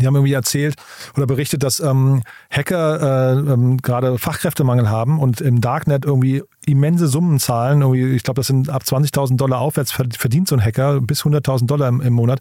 die 0.00 0.06
haben 0.06 0.14
irgendwie 0.16 0.32
erzählt 0.32 0.74
oder 1.16 1.26
berichtet, 1.26 1.62
dass 1.62 1.78
ähm, 1.78 2.22
Hacker 2.50 3.36
äh, 3.36 3.52
ähm, 3.52 3.76
gerade 3.78 4.18
Fachkräftemangel 4.18 4.88
haben 4.88 5.20
und 5.20 5.40
im 5.40 5.60
Darknet 5.60 6.04
irgendwie 6.04 6.42
immense 6.66 7.06
Summen 7.06 7.38
zahlen. 7.38 7.80
Irgendwie, 7.80 8.16
ich 8.16 8.24
glaube, 8.24 8.40
das 8.40 8.48
sind 8.48 8.68
ab 8.70 8.82
20.000 8.84 9.36
Dollar 9.36 9.60
aufwärts 9.60 9.92
verdient 9.92 10.48
so 10.48 10.56
ein 10.56 10.64
Hacker 10.64 11.00
bis 11.00 11.22
100.000 11.22 11.66
Dollar 11.66 11.88
im, 11.88 12.00
im 12.00 12.12
Monat. 12.12 12.40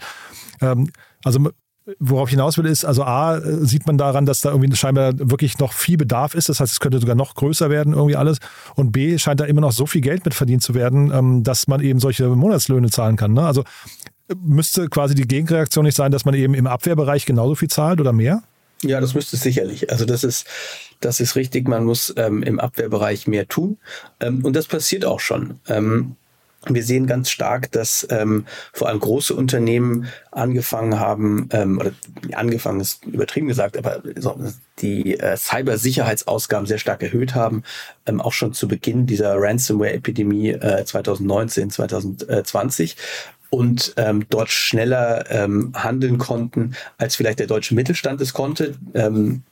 Ähm, 0.61 0.89
also 1.23 1.51
Worauf 1.99 2.29
ich 2.29 2.31
hinaus 2.31 2.57
will, 2.57 2.65
ist, 2.65 2.85
also 2.85 3.03
A, 3.03 3.37
äh, 3.37 3.65
sieht 3.65 3.85
man 3.87 3.97
daran, 3.97 4.25
dass 4.25 4.39
da 4.39 4.51
irgendwie 4.51 4.73
scheinbar 4.75 5.13
wirklich 5.17 5.59
noch 5.59 5.73
viel 5.73 5.97
Bedarf 5.97 6.33
ist. 6.33 6.47
Das 6.47 6.61
heißt, 6.61 6.71
es 6.71 6.79
könnte 6.79 6.99
sogar 6.99 7.15
noch 7.15 7.35
größer 7.35 7.69
werden, 7.69 7.93
irgendwie 7.93 8.15
alles. 8.15 8.37
Und 8.75 8.91
B, 8.93 9.17
scheint 9.17 9.41
da 9.41 9.45
immer 9.45 9.61
noch 9.61 9.73
so 9.73 9.85
viel 9.85 10.01
Geld 10.01 10.23
mit 10.23 10.33
verdient 10.33 10.63
zu 10.63 10.73
werden, 10.75 11.11
ähm, 11.13 11.43
dass 11.43 11.67
man 11.67 11.81
eben 11.81 11.99
solche 11.99 12.27
Monatslöhne 12.27 12.89
zahlen 12.89 13.17
kann. 13.17 13.33
Ne? 13.33 13.45
Also 13.45 13.63
müsste 14.41 14.87
quasi 14.87 15.13
die 15.13 15.27
Gegenreaktion 15.27 15.83
nicht 15.83 15.95
sein, 15.95 16.11
dass 16.11 16.23
man 16.23 16.33
eben 16.35 16.53
im 16.53 16.67
Abwehrbereich 16.67 17.25
genauso 17.25 17.55
viel 17.55 17.69
zahlt 17.69 17.99
oder 17.99 18.13
mehr? 18.13 18.43
Ja, 18.81 18.99
das 19.01 19.13
müsste 19.13 19.35
es 19.35 19.43
sicherlich. 19.43 19.91
Also 19.91 20.05
das 20.05 20.23
ist, 20.23 20.45
das 20.99 21.19
ist 21.19 21.35
richtig. 21.35 21.67
Man 21.67 21.85
muss 21.85 22.13
ähm, 22.17 22.43
im 22.43 22.59
Abwehrbereich 22.59 23.27
mehr 23.27 23.47
tun. 23.47 23.77
Ähm, 24.19 24.43
und 24.45 24.55
das 24.55 24.67
passiert 24.67 25.05
auch 25.05 25.19
schon. 25.19 25.59
Ähm, 25.67 26.15
wir 26.69 26.83
sehen 26.83 27.07
ganz 27.07 27.29
stark, 27.29 27.71
dass 27.71 28.07
ähm, 28.09 28.45
vor 28.71 28.87
allem 28.87 28.99
große 28.99 29.33
Unternehmen 29.33 30.07
angefangen 30.31 30.99
haben, 30.99 31.49
ähm, 31.51 31.79
oder 31.79 31.91
angefangen 32.33 32.79
ist 32.79 33.05
übertrieben 33.05 33.47
gesagt, 33.47 33.77
aber 33.77 34.01
die 34.79 35.19
äh, 35.19 35.35
Cybersicherheitsausgaben 35.37 36.65
sehr 36.65 36.77
stark 36.77 37.03
erhöht 37.03 37.35
haben, 37.35 37.63
ähm, 38.05 38.21
auch 38.21 38.33
schon 38.33 38.53
zu 38.53 38.67
Beginn 38.67 39.05
dieser 39.05 39.35
Ransomware-Epidemie 39.35 40.49
äh, 40.51 40.85
2019, 40.85 41.69
2020 41.69 42.97
und 43.49 43.93
ähm, 43.97 44.25
dort 44.29 44.49
schneller 44.49 45.29
ähm, 45.29 45.73
handeln 45.75 46.17
konnten, 46.17 46.75
als 46.97 47.15
vielleicht 47.15 47.39
der 47.39 47.47
deutsche 47.47 47.75
Mittelstand 47.75 48.19
es 48.21 48.33
konnte. 48.33 48.75
Ähm, 48.95 49.43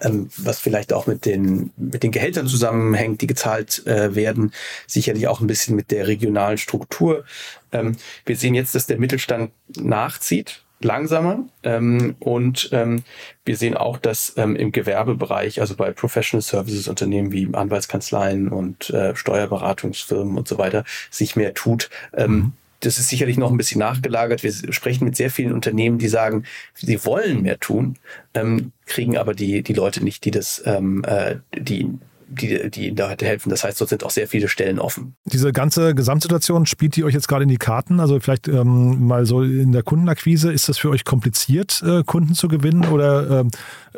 ähm, 0.00 0.30
was 0.36 0.60
vielleicht 0.60 0.92
auch 0.92 1.06
mit 1.06 1.24
den, 1.26 1.72
mit 1.76 2.02
den 2.02 2.12
Gehältern 2.12 2.46
zusammenhängt, 2.46 3.20
die 3.20 3.26
gezahlt 3.26 3.86
äh, 3.86 4.14
werden, 4.14 4.52
sicherlich 4.86 5.28
auch 5.28 5.40
ein 5.40 5.46
bisschen 5.46 5.76
mit 5.76 5.90
der 5.90 6.06
regionalen 6.06 6.58
Struktur. 6.58 7.24
Ähm, 7.72 7.96
wir 8.24 8.36
sehen 8.36 8.54
jetzt, 8.54 8.74
dass 8.74 8.86
der 8.86 8.98
Mittelstand 8.98 9.50
nachzieht, 9.76 10.62
langsamer. 10.80 11.46
Ähm, 11.62 12.16
und 12.20 12.70
ähm, 12.72 13.02
wir 13.44 13.56
sehen 13.56 13.76
auch, 13.76 13.98
dass 13.98 14.34
ähm, 14.36 14.56
im 14.56 14.72
Gewerbebereich, 14.72 15.60
also 15.60 15.76
bei 15.76 15.90
Professional 15.92 16.42
Services 16.42 16.88
Unternehmen 16.88 17.32
wie 17.32 17.48
Anwaltskanzleien 17.52 18.48
und 18.48 18.90
äh, 18.90 19.16
Steuerberatungsfirmen 19.16 20.36
und 20.36 20.48
so 20.48 20.58
weiter, 20.58 20.84
sich 21.10 21.36
mehr 21.36 21.54
tut. 21.54 21.90
Ähm, 22.14 22.32
mhm 22.32 22.52
das 22.82 22.98
ist 22.98 23.08
sicherlich 23.08 23.38
noch 23.38 23.50
ein 23.50 23.56
bisschen 23.56 23.78
nachgelagert. 23.78 24.42
Wir 24.42 24.52
sprechen 24.72 25.04
mit 25.04 25.16
sehr 25.16 25.30
vielen 25.30 25.52
Unternehmen, 25.52 25.98
die 25.98 26.08
sagen, 26.08 26.44
sie 26.74 27.04
wollen 27.04 27.42
mehr 27.42 27.58
tun, 27.58 27.96
ähm, 28.34 28.72
kriegen 28.86 29.16
aber 29.16 29.34
die, 29.34 29.62
die 29.62 29.74
Leute 29.74 30.02
nicht, 30.02 30.24
die 30.24 30.30
das, 30.30 30.62
ähm, 30.66 31.04
äh, 31.04 31.36
die 31.56 31.88
die, 32.32 32.70
die 32.70 32.88
ihnen 32.88 32.96
da 32.96 33.10
helfen. 33.10 33.50
Das 33.50 33.64
heißt, 33.64 33.80
dort 33.80 33.90
sind 33.90 34.04
auch 34.04 34.10
sehr 34.10 34.26
viele 34.26 34.48
Stellen 34.48 34.78
offen. 34.78 35.14
Diese 35.24 35.52
ganze 35.52 35.94
Gesamtsituation 35.94 36.66
spielt 36.66 36.96
die 36.96 37.04
euch 37.04 37.14
jetzt 37.14 37.28
gerade 37.28 37.42
in 37.42 37.48
die 37.48 37.56
Karten? 37.56 38.00
Also 38.00 38.18
vielleicht 38.20 38.48
ähm, 38.48 39.06
mal 39.06 39.26
so 39.26 39.42
in 39.42 39.72
der 39.72 39.82
Kundenakquise, 39.82 40.52
ist 40.52 40.68
das 40.68 40.78
für 40.78 40.90
euch 40.90 41.04
kompliziert, 41.04 41.82
äh, 41.86 42.02
Kunden 42.04 42.34
zu 42.34 42.48
gewinnen 42.48 42.86
oder 42.86 43.40
ähm, 43.40 43.50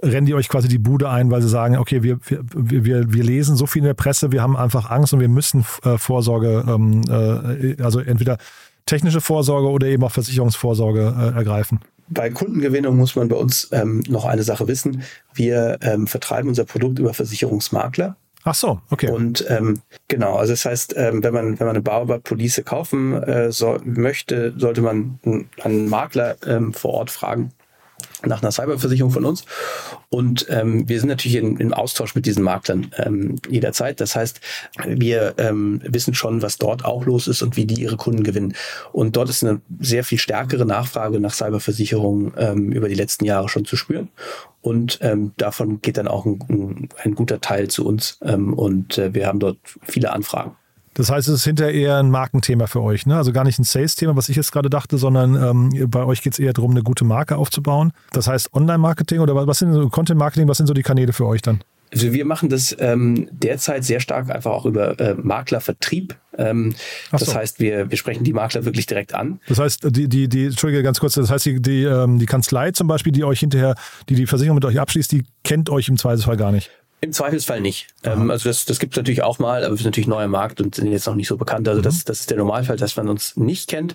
rennen 0.03 0.27
die 0.27 0.35
euch 0.35 0.49
quasi 0.49 0.69
die 0.69 0.79
Bude 0.79 1.09
ein, 1.11 1.31
weil 1.31 1.43
sie 1.43 1.49
sagen, 1.49 1.77
okay, 1.77 2.03
wir, 2.03 2.19
wir, 2.27 2.85
wir, 2.85 3.13
wir 3.13 3.23
lesen 3.23 3.57
so 3.57 3.67
viel 3.67 3.81
in 3.81 3.87
der 3.87 3.95
Presse, 3.95 4.33
wir 4.33 4.43
haben 4.43 4.57
einfach 4.57 4.91
Angst 4.91 5.15
und 5.15 5.21
wir 5.21 5.29
müssen 5.29 5.65
äh, 5.85 5.99
Vorsorge, 5.99 6.65
ähm, 6.67 7.03
äh, 7.09 7.83
also 7.83 8.01
entweder 8.01 8.39
technische 8.87 9.21
Vorsorge 9.21 9.69
oder 9.69 9.87
eben 9.87 10.05
auch 10.05 10.13
Versicherungsvorsorge 10.13 11.15
äh, 11.19 11.37
ergreifen? 11.37 11.81
Bei 12.09 12.31
Kundengewinnung 12.31 12.97
muss 12.97 13.17
man 13.17 13.29
bei 13.29 13.37
uns 13.37 13.69
ähm, 13.73 14.03
noch 14.09 14.25
eine 14.27 14.43
Sache 14.43 14.69
wissen. 14.69 15.03
Wir 15.33 15.79
ähm, 15.81 16.07
vertreiben 16.07 16.49
unser 16.49 16.65
Produkt 16.65 16.99
über 16.99 17.15
Versicherungsmakler. 17.15 18.17
Ach 18.47 18.55
so, 18.55 18.81
okay. 18.91 19.11
Und 19.11 19.47
ähm, 19.49 19.81
genau, 20.09 20.37
also 20.37 20.53
das 20.53 20.67
heißt, 20.67 20.95
ähm, 20.99 21.25
wenn 21.25 21.33
man 21.33 21.59
wenn 21.59 21.67
man 21.67 21.77
eine 21.77 21.83
Baobab-Police 21.83 22.63
kaufen 22.67 23.15
äh, 23.23 23.51
so, 23.51 23.79
möchte, 23.85 24.53
sollte 24.59 24.83
man 24.83 25.19
einen 25.63 25.89
Makler 25.89 26.37
ähm, 26.47 26.75
vor 26.75 26.93
Ort 26.93 27.11
fragen, 27.11 27.53
nach 28.27 28.43
einer 28.43 28.53
Cyberversicherung 28.53 29.11
von 29.11 29.25
uns. 29.25 29.45
Und 30.09 30.47
ähm, 30.49 30.89
wir 30.89 31.01
sind 31.01 31.09
natürlich 31.09 31.37
in, 31.37 31.57
im 31.57 31.73
Austausch 31.73 32.15
mit 32.15 32.27
diesen 32.27 32.43
Maklern 32.43 32.91
ähm, 32.99 33.37
jederzeit. 33.49 34.01
Das 34.01 34.17
heißt, 34.17 34.41
wir 34.87 35.35
ähm, 35.39 35.81
wissen 35.85 36.15
schon, 36.15 36.43
was 36.43 36.59
dort 36.59 36.85
auch 36.85 37.05
los 37.05 37.29
ist 37.29 37.43
und 37.43 37.57
wie 37.57 37.67
die 37.67 37.83
ihre 37.83 37.97
Kunden 37.97 38.23
gewinnen. 38.23 38.55
Und 38.93 39.17
dort 39.17 39.29
ist 39.29 39.45
eine 39.45 39.61
sehr 39.81 40.05
viel 40.05 40.19
stärkere 40.19 40.65
Nachfrage 40.65 41.21
nach 41.21 41.35
Cyberversicherungen 41.35 42.33
ähm, 42.37 42.73
über 42.73 42.89
die 42.89 42.95
letzten 42.95 43.25
Jahre 43.25 43.49
schon 43.49 43.65
zu 43.65 43.77
spüren. 43.77 44.09
Und 44.61 44.99
ähm, 45.03 45.33
davon 45.37 45.83
geht 45.83 45.99
dann 45.99 46.09
auch 46.09 46.25
ein, 46.25 46.39
ein, 46.49 46.89
ein 47.03 47.15
guter 47.15 47.41
Teil 47.41 47.69
zu 47.69 47.87
uns. 47.87 48.19
Ähm, 48.23 48.55
und 48.55 48.99
äh, 48.99 49.13
wir 49.13 49.27
haben 49.27 49.39
dort 49.39 49.59
viele 49.83 50.13
Anfragen. 50.13 50.57
Das 50.95 51.11
heißt, 51.11 51.29
es 51.29 51.35
ist 51.35 51.45
hinterher 51.45 51.75
eher 51.75 51.97
ein 51.99 52.11
Markenthema 52.11 52.67
für 52.67 52.81
euch, 52.81 53.07
ne? 53.07 53.17
Also 53.17 53.33
gar 53.33 53.45
nicht 53.45 53.59
ein 53.59 53.65
Sales-Thema, 53.65 54.17
was 54.17 54.29
ich 54.29 54.37
jetzt 54.37 54.53
gerade 54.53 54.71
dachte, 54.71 54.97
sondern 54.97 55.35
ähm, 55.35 55.91
bei 55.91 56.05
euch 56.05 56.23
geht 56.23 56.35
es 56.35 56.39
eher 56.39 56.53
darum, 56.53 56.71
eine 56.71 56.83
gute 56.83 57.05
Marke 57.05 57.37
aufzubauen. 57.37 57.93
Das 58.13 58.29
heißt, 58.29 58.55
Online-Marketing 58.55 59.21
oder 59.21 59.35
was 59.47 59.59
sind 59.59 59.73
so 59.73 59.89
Content-Marketing, 59.89 60.49
was 60.49 60.57
sind 60.57 60.67
so 60.67 60.75
die 60.75 60.83
Kanäle 60.83 61.13
für 61.13 61.27
euch 61.27 61.43
dann? 61.43 61.61
Also 61.93 62.13
wir 62.13 62.25
machen 62.25 62.49
das 62.49 62.75
ähm, 62.81 63.29
derzeit 63.31 63.85
sehr 63.85 64.01
stark 64.01 64.29
einfach 64.29 64.51
auch 64.51 64.67
über 64.67 64.99
äh, 64.99 65.15
Maklervertrieb. 65.15 66.17
Ähm, 66.37 66.75
so. 67.13 67.19
Das 67.19 67.35
heißt, 67.35 67.61
wir, 67.61 67.89
wir 67.89 67.97
sprechen 67.97 68.25
die 68.25 68.33
Makler 68.33 68.65
wirklich 68.65 68.87
direkt 68.87 69.15
an. 69.15 69.41
Das 69.47 69.61
heißt, 69.61 69.85
die, 69.97 70.09
die, 70.09 70.29
die, 70.29 70.47
Entschuldige, 70.47 70.83
ganz 70.83 70.99
kurz, 70.99 71.15
das 71.15 71.31
heißt, 71.31 71.47
die, 71.47 71.63
die, 71.63 71.85
ähm, 71.85 72.19
die 72.19 72.27
Kanzlei 72.27 72.73
zum 72.73 72.89
Beispiel, 72.89 73.13
die 73.13 73.23
euch 73.23 73.41
hinterher, 73.41 73.77
die 74.09 74.17
die 74.17 74.27
Versicherung 74.27 74.57
mit 74.57 74.65
euch 74.65 74.81
abschließt, 74.81 75.13
die 75.13 75.25
kennt 75.45 75.71
euch 75.71 75.89
im 75.89 75.97
Zweifelsfall 75.97 76.37
gar 76.37 76.51
nicht. 76.51 76.71
Im 77.01 77.13
Zweifelsfall 77.13 77.61
nicht. 77.61 77.89
Ähm, 78.03 78.31
also 78.31 78.49
das, 78.49 78.65
das 78.65 78.79
gibt 78.79 78.95
es 78.95 78.97
natürlich 78.97 79.23
auch 79.23 79.39
mal, 79.39 79.63
aber 79.63 79.73
wir 79.73 79.77
sind 79.77 79.87
natürlich 79.87 80.07
neuer 80.07 80.29
Markt 80.29 80.63
und 80.63 80.75
sind 80.75 80.91
jetzt 80.91 81.07
noch 81.07 81.15
nicht 81.15 81.29
so 81.29 81.37
bekannt. 81.37 81.69
Also 81.69 81.81
mhm. 81.81 81.85
das, 81.85 82.05
das 82.05 82.21
ist 82.21 82.31
der 82.31 82.39
Normalfall, 82.39 82.79
dass 82.79 82.97
man 82.97 83.11
uns 83.11 83.37
nicht 83.37 83.69
kennt. 83.69 83.95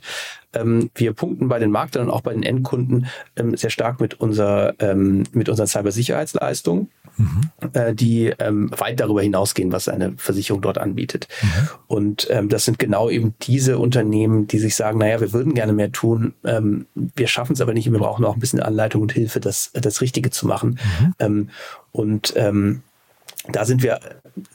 Ähm, 0.53 0.91
wir 0.93 1.13
punkten 1.13 1.47
bei 1.47 1.57
den 1.57 1.71
Maklern 1.71 2.07
und 2.07 2.13
auch 2.13 2.21
bei 2.21 2.33
den 2.33 2.43
Endkunden 2.43 3.07
ähm, 3.35 3.57
sehr 3.57 3.71
stark 3.71 3.99
mit, 3.99 4.15
unserer, 4.15 4.75
ähm, 4.79 5.23
mit 5.31 5.49
unseren 5.49 5.65
Cybersicherheitsleistungen, 5.65 6.89
mhm. 7.17 7.41
äh, 7.73 7.95
die 7.95 8.33
ähm, 8.37 8.69
weit 8.77 8.99
darüber 8.99 9.23
hinausgehen, 9.23 9.71
was 9.71 9.87
eine 9.87 10.13
Versicherung 10.17 10.61
dort 10.61 10.77
anbietet. 10.77 11.27
Mhm. 11.41 11.69
Und 11.87 12.27
ähm, 12.29 12.49
das 12.49 12.65
sind 12.65 12.77
genau 12.77 13.09
eben 13.09 13.33
diese 13.41 13.79
Unternehmen, 13.79 14.47
die 14.47 14.59
sich 14.59 14.75
sagen, 14.75 14.99
naja, 14.99 15.19
wir 15.19 15.33
würden 15.33 15.55
gerne 15.55 15.73
mehr 15.73 15.91
tun, 15.91 16.33
wir 16.43 17.27
schaffen 17.27 17.53
es 17.53 17.61
aber 17.61 17.73
nicht, 17.73 17.91
wir 17.91 17.99
brauchen 17.99 18.25
auch 18.25 18.35
ein 18.35 18.39
bisschen 18.39 18.59
Anleitung 18.59 19.01
und 19.01 19.11
Hilfe, 19.11 19.39
das, 19.39 19.71
das 19.73 20.01
Richtige 20.01 20.29
zu 20.29 20.47
machen. 20.47 20.79
Mhm. 21.19 21.49
Und 21.91 22.33
da 23.51 23.65
sind 23.65 23.83
wir 23.83 23.99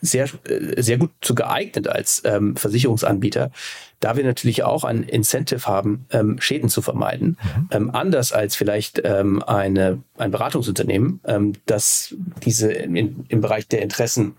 sehr, 0.01 0.29
sehr 0.77 0.99
gut 0.99 1.11
zu 1.21 1.35
geeignet 1.35 1.89
als 1.89 2.23
ähm, 2.25 2.57
Versicherungsanbieter, 2.57 3.51
da 4.01 4.17
wir 4.17 4.25
natürlich 4.25 4.63
auch 4.63 4.85
ein 4.85 5.03
Incentive 5.03 5.67
haben, 5.67 6.07
ähm, 6.11 6.41
Schäden 6.41 6.69
zu 6.69 6.83
vermeiden. 6.83 7.39
Mhm. 7.43 7.69
Ähm, 7.71 7.91
anders 7.91 8.33
als 8.33 8.57
vielleicht 8.57 9.01
ähm, 9.05 9.43
eine, 9.43 10.03
ein 10.19 10.31
Beratungsunternehmen, 10.31 11.21
ähm, 11.25 11.55
das 11.67 12.15
diese 12.45 12.73
in, 12.73 13.25
im 13.29 13.41
Bereich 13.41 13.67
der 13.69 13.83
Interessen 13.83 14.37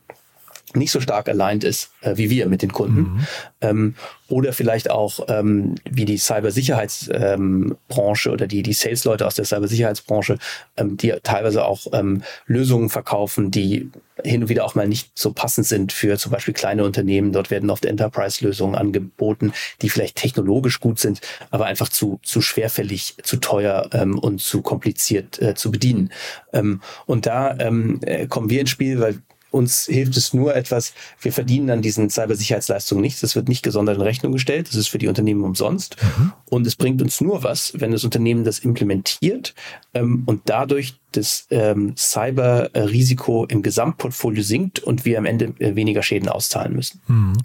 nicht 0.76 0.92
so 0.92 1.02
stark 1.02 1.30
aligned 1.30 1.64
ist 1.64 1.92
äh, 2.06 2.18
wie 2.18 2.30
wir 2.30 2.48
mit 2.48 2.62
den 2.62 2.72
Kunden. 2.72 3.02
Mhm. 3.02 3.28
Ähm, 3.62 3.96
oder 4.28 4.54
vielleicht 4.54 4.90
auch 4.90 5.20
ähm, 5.28 5.76
wie 5.90 6.06
die 6.06 6.18
Cybersicherheitsbranche 6.18 8.30
ähm, 8.30 8.34
oder 8.34 8.48
die, 8.48 8.64
die 8.64 8.74
Sales-Leute 8.74 9.28
aus 9.28 9.36
der 9.36 9.46
Cybersicherheitsbranche, 9.46 10.38
ähm, 10.78 10.98
die 10.98 11.14
teilweise 11.22 11.66
auch 11.66 11.86
ähm, 11.94 12.24
Lösungen 12.48 12.90
verkaufen, 12.90 13.52
die 13.52 13.92
hin 14.24 14.44
und 14.44 14.50
wieder 14.50 14.66
auch 14.66 14.76
mal 14.76 14.88
nicht 14.88 15.12
so 15.14 15.34
passend 15.34 15.68
sind 15.68 15.92
für 15.92 16.18
zum 16.18 16.32
Beispiel 16.32 16.54
kleine 16.54 16.86
Unternehmen. 16.86 17.34
Dort 17.34 17.52
werden 17.52 17.70
oft 17.70 17.86
Enterprise-Lösungen 17.86 18.76
angeboten, 18.76 19.52
die 19.82 19.90
vielleicht 19.90 20.16
technologisch 20.16 20.80
gut 20.80 21.00
sind, 21.00 21.22
aber 21.52 21.66
einfach 21.66 21.90
zu, 21.90 22.20
zu 22.24 22.42
schwerfällig, 22.42 23.16
zu 23.24 23.38
teuer 23.38 23.90
ähm, 23.94 24.18
und 24.18 24.42
zu 24.42 24.62
kompliziert 24.62 25.40
äh, 25.42 25.54
zu 25.54 25.70
bedienen. 25.70 26.12
Ähm, 26.54 26.82
und 27.06 27.26
da 27.26 27.58
ähm, 27.60 28.00
äh, 28.04 28.26
kommen 28.26 28.50
wir 28.50 28.62
ins 28.62 28.70
Spiel, 28.70 29.00
weil 29.00 29.22
uns 29.56 29.86
hilft 29.86 30.18
es 30.18 30.34
nur 30.34 30.54
etwas, 30.54 30.94
wir 31.22 31.32
verdienen 31.32 31.70
an 31.70 31.82
diesen 31.82 32.10
Cybersicherheitsleistungen 32.10 33.02
nichts. 33.02 33.22
Das 33.22 33.36
wird 33.36 33.48
nicht 33.48 33.64
gesondert 33.64 33.96
in 33.96 34.02
Rechnung 34.02 34.34
gestellt. 34.34 34.68
Das 34.68 34.76
ist 34.76 34.90
für 34.90 34.98
die 34.98 35.08
Unternehmen 35.08 35.44
umsonst. 35.44 35.96
Mhm. 36.02 36.34
Und 36.46 36.68
es 36.68 36.76
bringt 36.76 37.02
uns 37.02 37.22
nur 37.22 37.44
was, 37.44 37.72
wenn 37.76 37.92
das 37.92 38.04
Unternehmen 38.04 38.44
das 38.44 38.60
implementiert 38.60 39.56
ähm, 39.94 40.24
und 40.26 40.42
dadurch 40.46 41.00
das 41.14 41.48
ähm, 41.52 41.96
Cyberrisiko 41.96 43.46
im 43.46 43.62
Gesamtportfolio 43.62 44.44
sinkt 44.44 44.80
und 44.80 45.06
wir 45.06 45.18
am 45.18 45.26
Ende 45.26 45.54
äh, 45.60 45.76
weniger 45.76 46.04
Schäden 46.04 46.28
auszahlen 46.28 46.74
müssen. 46.74 47.02
Mhm 47.08 47.38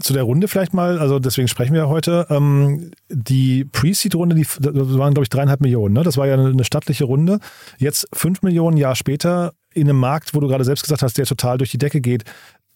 zu 0.00 0.12
der 0.12 0.22
Runde 0.22 0.48
vielleicht 0.48 0.74
mal, 0.74 0.98
also 0.98 1.18
deswegen 1.18 1.48
sprechen 1.48 1.74
wir 1.74 1.88
heute. 1.88 2.26
Ähm, 2.30 2.90
die 3.08 3.64
Pre-Seed-Runde, 3.64 4.34
die 4.34 4.42
das 4.42 4.98
waren, 4.98 5.14
glaube 5.14 5.22
ich, 5.22 5.28
dreieinhalb 5.28 5.60
Millionen. 5.60 5.94
Ne? 5.94 6.02
Das 6.02 6.16
war 6.16 6.26
ja 6.26 6.34
eine, 6.34 6.48
eine 6.48 6.64
stattliche 6.64 7.04
Runde. 7.04 7.38
Jetzt 7.78 8.08
fünf 8.12 8.42
Millionen 8.42 8.76
Jahre 8.76 8.96
später 8.96 9.52
in 9.74 9.88
einem 9.88 9.98
Markt, 9.98 10.34
wo 10.34 10.40
du 10.40 10.48
gerade 10.48 10.64
selbst 10.64 10.82
gesagt 10.82 11.02
hast, 11.02 11.18
der 11.18 11.26
total 11.26 11.58
durch 11.58 11.70
die 11.70 11.78
Decke 11.78 12.00
geht, 12.00 12.24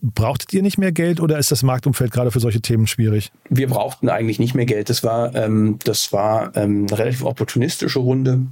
Brauchtet 0.05 0.53
ihr 0.53 0.63
nicht 0.63 0.79
mehr 0.79 0.91
Geld 0.91 1.21
oder 1.21 1.39
ist 1.39 1.53
das 1.53 1.63
Marktumfeld 1.63 2.11
gerade 2.11 2.33
für 2.33 2.41
solche 2.41 2.61
Themen 2.61 2.89
schwierig? 2.89 3.31
Wir 3.49 3.69
brauchten 3.69 4.09
eigentlich 4.09 4.41
nicht 4.41 4.53
mehr 4.53 4.67
Geld. 4.67 4.91
Das 4.91 5.05
war, 5.05 5.33
ähm, 5.37 5.79
das 5.85 6.13
war 6.13 6.57
ähm, 6.57 6.89
eine 6.89 6.99
relativ 6.99 7.25
opportunistische 7.25 8.01
Runde. 8.01 8.47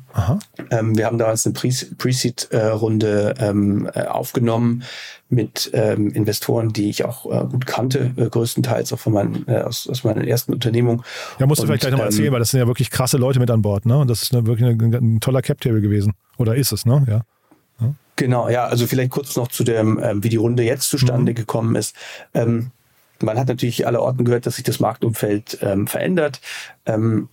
Ähm, 0.71 0.97
wir 0.97 1.07
haben 1.07 1.19
damals 1.19 1.45
eine 1.45 1.55
Pre-Seed-Runde 1.55 3.35
ähm, 3.41 3.91
äh, 3.93 4.05
aufgenommen 4.05 4.85
mit 5.29 5.71
ähm, 5.73 6.13
Investoren, 6.13 6.73
die 6.73 6.89
ich 6.89 7.05
auch 7.05 7.27
äh, 7.27 7.45
gut 7.47 7.67
kannte, 7.67 8.13
äh, 8.17 8.29
größtenteils 8.29 8.93
auch 8.93 9.01
von 9.01 9.13
meinen, 9.13 9.45
äh, 9.49 9.63
aus, 9.63 9.89
aus 9.89 10.05
meiner 10.05 10.25
ersten 10.25 10.53
Unternehmung. 10.53 11.03
Ja, 11.41 11.47
musst 11.47 11.61
du 11.61 11.67
vielleicht 11.67 11.81
gleich 11.81 11.91
nochmal 11.91 12.07
ähm, 12.07 12.13
erzählen, 12.13 12.33
weil 12.33 12.39
das 12.39 12.51
sind 12.51 12.61
ja 12.61 12.69
wirklich 12.69 12.93
krasse 12.93 13.17
Leute 13.17 13.41
mit 13.41 13.51
an 13.51 13.61
Bord, 13.61 13.87
ne? 13.87 13.99
Und 13.99 14.09
das 14.09 14.23
ist 14.23 14.33
eine, 14.33 14.47
wirklich 14.47 14.69
ein, 14.69 14.95
ein 14.95 15.21
toller 15.21 15.43
Cap-Table 15.43 15.81
gewesen. 15.81 16.13
Oder 16.39 16.55
ist 16.55 16.71
es, 16.71 16.87
ne? 16.87 17.05
Ja. 17.09 17.23
Genau, 18.21 18.51
ja, 18.51 18.67
also 18.67 18.87
vielleicht 18.87 19.13
kurz 19.13 19.35
noch 19.37 19.49
zu 19.49 19.65
dem, 19.65 19.99
ähm, 20.03 20.23
wie 20.23 20.29
die 20.29 20.37
Runde 20.37 20.63
jetzt 20.63 20.91
zustande 20.91 21.33
mhm. 21.33 21.37
gekommen 21.37 21.75
ist. 21.75 21.97
Ähm, 22.35 22.71
man 23.23 23.39
hat 23.39 23.49
natürlich 23.49 23.87
alle 23.87 24.03
Orten 24.03 24.27
gehört, 24.27 24.45
dass 24.45 24.57
sich 24.57 24.65
das 24.65 24.79
Marktumfeld 24.79 25.57
ähm, 25.63 25.87
verändert. 25.87 26.43
Ähm, 26.85 27.31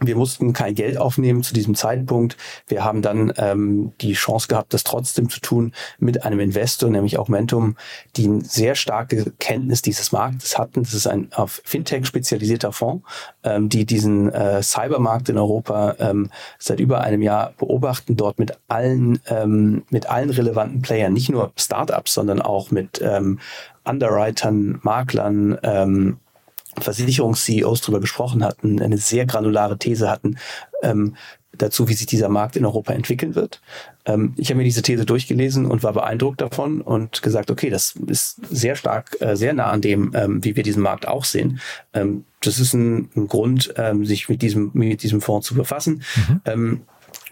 wir 0.00 0.16
mussten 0.16 0.52
kein 0.52 0.74
Geld 0.74 0.96
aufnehmen 0.96 1.42
zu 1.42 1.52
diesem 1.52 1.74
Zeitpunkt. 1.74 2.36
Wir 2.66 2.82
haben 2.82 3.02
dann 3.02 3.32
ähm, 3.36 3.92
die 4.00 4.14
Chance 4.14 4.48
gehabt, 4.48 4.72
das 4.72 4.84
trotzdem 4.84 5.28
zu 5.28 5.40
tun 5.40 5.72
mit 5.98 6.24
einem 6.24 6.40
Investor, 6.40 6.88
nämlich 6.88 7.18
Augmentum, 7.18 7.76
die 8.16 8.26
eine 8.26 8.42
sehr 8.42 8.74
starke 8.74 9.32
Kenntnis 9.38 9.82
dieses 9.82 10.10
Marktes 10.10 10.58
hatten. 10.58 10.82
Das 10.82 10.94
ist 10.94 11.06
ein 11.06 11.28
auf 11.32 11.60
Fintech 11.64 12.06
spezialisierter 12.06 12.72
Fonds, 12.72 13.06
ähm, 13.44 13.68
die 13.68 13.84
diesen 13.84 14.32
äh, 14.32 14.62
Cybermarkt 14.62 15.28
in 15.28 15.36
Europa 15.36 15.96
ähm, 15.98 16.30
seit 16.58 16.80
über 16.80 17.02
einem 17.02 17.20
Jahr 17.20 17.52
beobachten, 17.58 18.16
dort 18.16 18.38
mit 18.38 18.58
allen 18.68 19.20
ähm, 19.28 19.84
mit 19.90 20.08
allen 20.08 20.30
relevanten 20.30 20.80
Playern, 20.80 21.12
nicht 21.12 21.28
nur 21.28 21.52
Startups, 21.56 22.14
sondern 22.14 22.40
auch 22.40 22.70
mit 22.70 23.00
ähm, 23.02 23.38
Underwritern, 23.84 24.78
Maklern, 24.82 25.58
ähm, 25.62 26.18
Versicherungs-CEOs 26.80 27.80
darüber 27.82 28.00
gesprochen 28.00 28.44
hatten, 28.44 28.80
eine 28.80 28.98
sehr 28.98 29.26
granulare 29.26 29.78
These 29.78 30.10
hatten 30.10 30.38
ähm, 30.82 31.16
dazu, 31.56 31.88
wie 31.88 31.94
sich 31.94 32.06
dieser 32.06 32.28
Markt 32.28 32.56
in 32.56 32.64
Europa 32.64 32.92
entwickeln 32.92 33.34
wird. 33.34 33.60
Ähm, 34.06 34.34
ich 34.36 34.48
habe 34.48 34.58
mir 34.58 34.64
diese 34.64 34.82
These 34.82 35.04
durchgelesen 35.04 35.66
und 35.66 35.82
war 35.82 35.92
beeindruckt 35.92 36.40
davon 36.40 36.80
und 36.80 37.22
gesagt, 37.22 37.50
okay, 37.50 37.70
das 37.70 37.94
ist 38.06 38.40
sehr 38.50 38.74
stark, 38.74 39.16
äh, 39.20 39.36
sehr 39.36 39.52
nah 39.52 39.70
an 39.70 39.80
dem, 39.80 40.12
ähm, 40.14 40.42
wie 40.42 40.56
wir 40.56 40.62
diesen 40.62 40.82
Markt 40.82 41.06
auch 41.06 41.24
sehen. 41.24 41.60
Ähm, 41.92 42.24
das 42.40 42.58
ist 42.58 42.72
ein, 42.72 43.10
ein 43.14 43.28
Grund, 43.28 43.74
ähm, 43.76 44.04
sich 44.04 44.28
mit 44.28 44.42
diesem, 44.42 44.70
mit 44.72 45.02
diesem 45.02 45.20
Fonds 45.20 45.46
zu 45.46 45.54
befassen. 45.54 46.02
Mhm. 46.16 46.40
Ähm, 46.46 46.80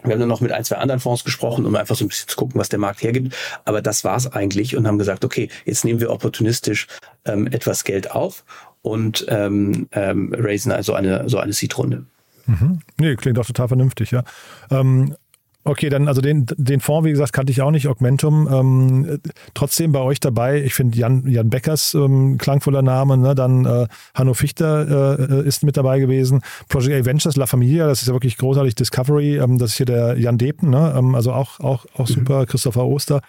wir 0.03 0.13
haben 0.13 0.19
dann 0.19 0.29
noch 0.29 0.41
mit 0.41 0.51
ein, 0.51 0.63
zwei 0.63 0.77
anderen 0.77 0.99
Fonds 0.99 1.23
gesprochen, 1.23 1.65
um 1.65 1.75
einfach 1.75 1.95
so 1.95 2.05
ein 2.05 2.07
bisschen 2.07 2.27
zu 2.27 2.35
gucken, 2.35 2.59
was 2.59 2.69
der 2.69 2.79
Markt 2.79 3.03
hergibt. 3.03 3.35
Aber 3.65 3.81
das 3.81 4.03
war 4.03 4.15
es 4.15 4.31
eigentlich 4.31 4.75
und 4.75 4.87
haben 4.87 4.97
gesagt, 4.97 5.25
okay, 5.25 5.49
jetzt 5.65 5.85
nehmen 5.85 5.99
wir 5.99 6.11
opportunistisch 6.11 6.87
ähm, 7.25 7.47
etwas 7.47 7.83
Geld 7.83 8.11
auf 8.11 8.43
und 8.81 9.25
ähm, 9.29 9.87
ähm, 9.91 10.33
raisen 10.37 10.71
also 10.71 10.93
eine 10.93 11.29
so 11.29 11.37
eine 11.37 11.53
Seed-Runde. 11.53 12.05
Mhm. 12.47 12.79
Nee, 12.99 13.15
klingt 13.15 13.37
auch 13.39 13.45
total 13.45 13.67
vernünftig, 13.67 14.11
ja. 14.11 14.23
Ähm, 14.69 15.15
okay, 15.63 15.89
dann 15.89 16.07
also 16.07 16.21
den, 16.21 16.47
den 16.57 16.79
Fonds, 16.79 17.05
wie 17.05 17.11
gesagt, 17.11 17.33
kannte 17.33 17.51
ich 17.51 17.61
auch 17.61 17.71
nicht, 17.71 17.87
Augmentum. 17.87 18.47
Ähm, 18.51 19.19
trotzdem 19.53 19.91
bei 19.91 19.99
euch 19.99 20.19
dabei, 20.19 20.61
ich 20.61 20.73
finde 20.73 20.97
Jan, 20.97 21.27
Jan 21.27 21.49
Beckers 21.49 21.93
ähm, 21.93 22.37
klangvoller 22.37 22.81
Name, 22.81 23.17
ne? 23.17 23.35
dann 23.35 23.65
äh, 23.65 23.87
Hanno 24.15 24.33
Fichter 24.33 25.19
äh, 25.19 25.47
ist 25.47 25.63
mit 25.63 25.77
dabei 25.77 25.99
gewesen. 25.99 26.41
Project 26.67 27.01
A 27.01 27.05
Ventures, 27.05 27.35
La 27.35 27.45
Familia, 27.45 27.87
das 27.87 28.01
ist 28.01 28.07
ja 28.07 28.13
wirklich 28.13 28.37
großartig. 28.37 28.75
Discovery, 28.75 29.37
ähm, 29.37 29.57
das 29.59 29.71
ist 29.71 29.77
hier 29.77 29.85
der 29.85 30.17
Jan 30.17 30.37
Depen, 30.37 30.69
ne? 30.69 30.93
Ähm, 30.97 31.15
also 31.15 31.31
auch, 31.33 31.59
auch, 31.59 31.85
auch 31.93 32.09
mhm. 32.09 32.13
super, 32.13 32.45
Christopher 32.45 32.85
Oster. 32.85 33.21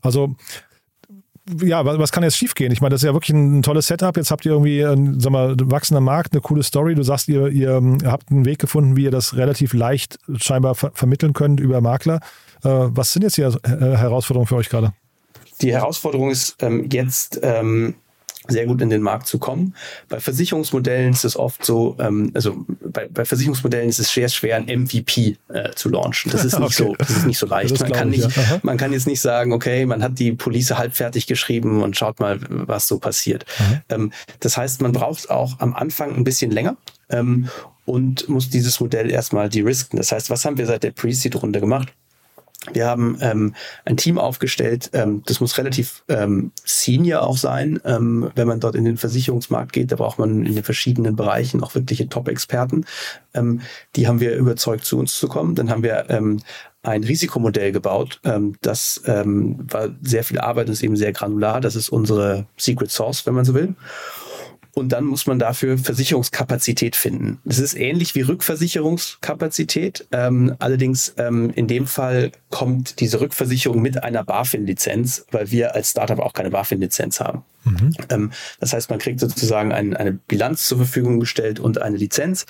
Also 0.00 0.36
ja, 1.62 1.84
was 1.84 2.12
kann 2.12 2.22
jetzt 2.22 2.36
schiefgehen? 2.36 2.72
Ich 2.72 2.80
meine, 2.80 2.94
das 2.94 3.02
ist 3.02 3.06
ja 3.06 3.12
wirklich 3.12 3.36
ein 3.36 3.62
tolles 3.62 3.86
Setup. 3.86 4.16
Jetzt 4.16 4.30
habt 4.30 4.46
ihr 4.46 4.52
irgendwie 4.52 4.84
einen 4.84 5.20
sag 5.20 5.30
mal, 5.30 5.54
wachsender 5.58 6.00
Markt, 6.00 6.32
eine 6.32 6.40
coole 6.40 6.62
Story. 6.62 6.94
Du 6.94 7.02
sagst, 7.02 7.28
ihr, 7.28 7.48
ihr 7.48 7.70
ähm, 7.70 7.98
habt 8.04 8.30
einen 8.30 8.44
Weg 8.44 8.58
gefunden, 8.58 8.96
wie 8.96 9.04
ihr 9.04 9.10
das 9.10 9.36
relativ 9.36 9.74
leicht 9.74 10.18
scheinbar 10.36 10.74
ver 10.74 10.92
vermitteln 10.94 11.32
könnt 11.34 11.60
über 11.60 11.80
Makler. 11.80 12.20
Äh, 12.62 12.68
was 12.68 13.12
sind 13.12 13.22
jetzt 13.22 13.36
die 13.36 13.42
Herausforderungen 13.42 14.46
für 14.46 14.56
euch 14.56 14.68
gerade? 14.68 14.94
Die 15.60 15.72
Herausforderung 15.72 16.30
ist 16.30 16.56
ähm, 16.60 16.88
jetzt 16.90 17.38
ähm, 17.42 17.94
sehr 18.48 18.66
gut 18.66 18.82
in 18.82 18.90
den 18.90 19.02
Markt 19.02 19.26
zu 19.26 19.38
kommen. 19.38 19.74
Bei 20.08 20.20
Versicherungsmodellen 20.20 21.12
ist 21.12 21.24
es 21.24 21.36
oft 21.36 21.64
so, 21.64 21.96
ähm, 21.98 22.30
also 22.34 22.64
bei, 22.80 23.08
bei 23.08 23.24
Versicherungsmodellen 23.24 23.88
ist 23.88 23.98
es 23.98 24.12
sehr 24.12 24.28
schwer, 24.28 24.56
ein 24.56 24.64
MVP 24.64 25.36
äh, 25.48 25.70
zu 25.74 25.88
launchen. 25.88 26.30
Das 26.30 26.44
ist 26.44 26.58
nicht 26.58 26.80
okay. 26.80 26.90
so, 26.90 26.94
das 26.98 27.10
ist 27.10 27.26
nicht 27.26 27.38
so 27.38 27.46
leicht. 27.46 27.78
Man 27.80 27.92
kann 27.92 28.10
nicht, 28.10 28.36
ja. 28.36 28.60
man 28.62 28.76
kann 28.76 28.92
jetzt 28.92 29.06
nicht 29.06 29.20
sagen, 29.20 29.52
okay, 29.52 29.86
man 29.86 30.02
hat 30.02 30.18
die 30.18 30.32
Police 30.32 30.72
halb 30.72 30.94
fertig 30.94 31.26
geschrieben 31.26 31.82
und 31.82 31.96
schaut 31.96 32.20
mal, 32.20 32.38
was 32.48 32.86
so 32.86 32.98
passiert. 32.98 33.44
Ähm, 33.88 34.12
das 34.40 34.56
heißt, 34.56 34.82
man 34.82 34.92
braucht 34.92 35.30
auch 35.30 35.60
am 35.60 35.74
Anfang 35.74 36.14
ein 36.14 36.24
bisschen 36.24 36.50
länger. 36.50 36.76
Ähm, 37.10 37.48
und 37.86 38.30
muss 38.30 38.48
dieses 38.48 38.80
Modell 38.80 39.10
erstmal 39.10 39.50
de-risken. 39.50 39.98
Das 39.98 40.10
heißt, 40.10 40.30
was 40.30 40.44
haben 40.44 40.56
wir 40.56 40.66
seit 40.66 40.84
der 40.84 40.92
Pre-Seed-Runde 40.92 41.60
gemacht? 41.60 41.92
Wir 42.72 42.86
haben 42.86 43.18
ähm, 43.20 43.54
ein 43.84 43.96
Team 43.96 44.18
aufgestellt, 44.18 44.90
ähm, 44.92 45.22
das 45.26 45.40
muss 45.40 45.58
relativ 45.58 46.02
ähm, 46.08 46.52
senior 46.64 47.22
auch 47.22 47.36
sein. 47.36 47.80
Ähm, 47.84 48.30
wenn 48.34 48.48
man 48.48 48.60
dort 48.60 48.74
in 48.74 48.84
den 48.84 48.96
Versicherungsmarkt 48.96 49.72
geht, 49.72 49.92
da 49.92 49.96
braucht 49.96 50.18
man 50.18 50.44
in 50.46 50.54
den 50.54 50.64
verschiedenen 50.64 51.16
Bereichen 51.16 51.62
auch 51.62 51.74
wirkliche 51.74 52.08
Top-Experten. 52.08 52.86
Ähm, 53.34 53.60
die 53.96 54.08
haben 54.08 54.20
wir 54.20 54.34
überzeugt, 54.36 54.84
zu 54.84 54.98
uns 54.98 55.18
zu 55.18 55.28
kommen. 55.28 55.54
Dann 55.54 55.70
haben 55.70 55.82
wir 55.82 56.06
ähm, 56.08 56.40
ein 56.82 57.04
Risikomodell 57.04 57.72
gebaut. 57.72 58.20
Ähm, 58.24 58.56
das 58.62 59.02
ähm, 59.06 59.58
war 59.70 59.90
sehr 60.02 60.24
viel 60.24 60.38
Arbeit, 60.38 60.68
das 60.68 60.76
ist 60.76 60.82
eben 60.82 60.96
sehr 60.96 61.12
granular. 61.12 61.60
Das 61.60 61.76
ist 61.76 61.88
unsere 61.88 62.46
Secret 62.56 62.90
Source, 62.90 63.26
wenn 63.26 63.34
man 63.34 63.44
so 63.44 63.54
will 63.54 63.74
und 64.74 64.90
dann 64.90 65.04
muss 65.04 65.26
man 65.26 65.38
dafür 65.38 65.78
Versicherungskapazität 65.78 66.96
finden. 66.96 67.40
Das 67.44 67.60
ist 67.60 67.74
ähnlich 67.74 68.14
wie 68.16 68.22
Rückversicherungskapazität. 68.22 70.06
Ähm, 70.10 70.56
allerdings 70.58 71.14
ähm, 71.16 71.50
in 71.54 71.68
dem 71.68 71.86
Fall 71.86 72.32
kommt 72.50 73.00
diese 73.00 73.20
Rückversicherung 73.20 73.80
mit 73.80 74.02
einer 74.02 74.24
BaFin-Lizenz, 74.24 75.26
weil 75.30 75.50
wir 75.52 75.74
als 75.74 75.90
Startup 75.90 76.18
auch 76.18 76.32
keine 76.32 76.50
BaFin-Lizenz 76.50 77.20
haben. 77.20 77.44
Mhm. 77.64 77.92
Ähm, 78.10 78.32
das 78.58 78.72
heißt, 78.72 78.90
man 78.90 78.98
kriegt 78.98 79.20
sozusagen 79.20 79.72
ein, 79.72 79.96
eine 79.96 80.12
Bilanz 80.12 80.66
zur 80.66 80.78
Verfügung 80.78 81.20
gestellt 81.20 81.60
und 81.60 81.80
eine 81.80 81.96
Lizenz. 81.96 82.44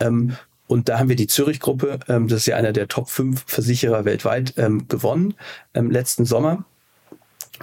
Ähm, 0.00 0.36
und 0.66 0.88
da 0.88 0.98
haben 0.98 1.08
wir 1.08 1.16
die 1.16 1.28
Zürich-Gruppe, 1.28 2.00
ähm, 2.08 2.26
das 2.26 2.40
ist 2.40 2.46
ja 2.46 2.56
einer 2.56 2.72
der 2.72 2.88
Top 2.88 3.08
5 3.08 3.44
Versicherer 3.46 4.04
weltweit, 4.04 4.54
ähm, 4.56 4.88
gewonnen 4.88 5.34
letzten 5.74 6.24
Sommer 6.24 6.64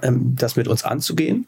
das 0.01 0.57
mit 0.57 0.67
uns 0.67 0.83
anzugehen. 0.83 1.47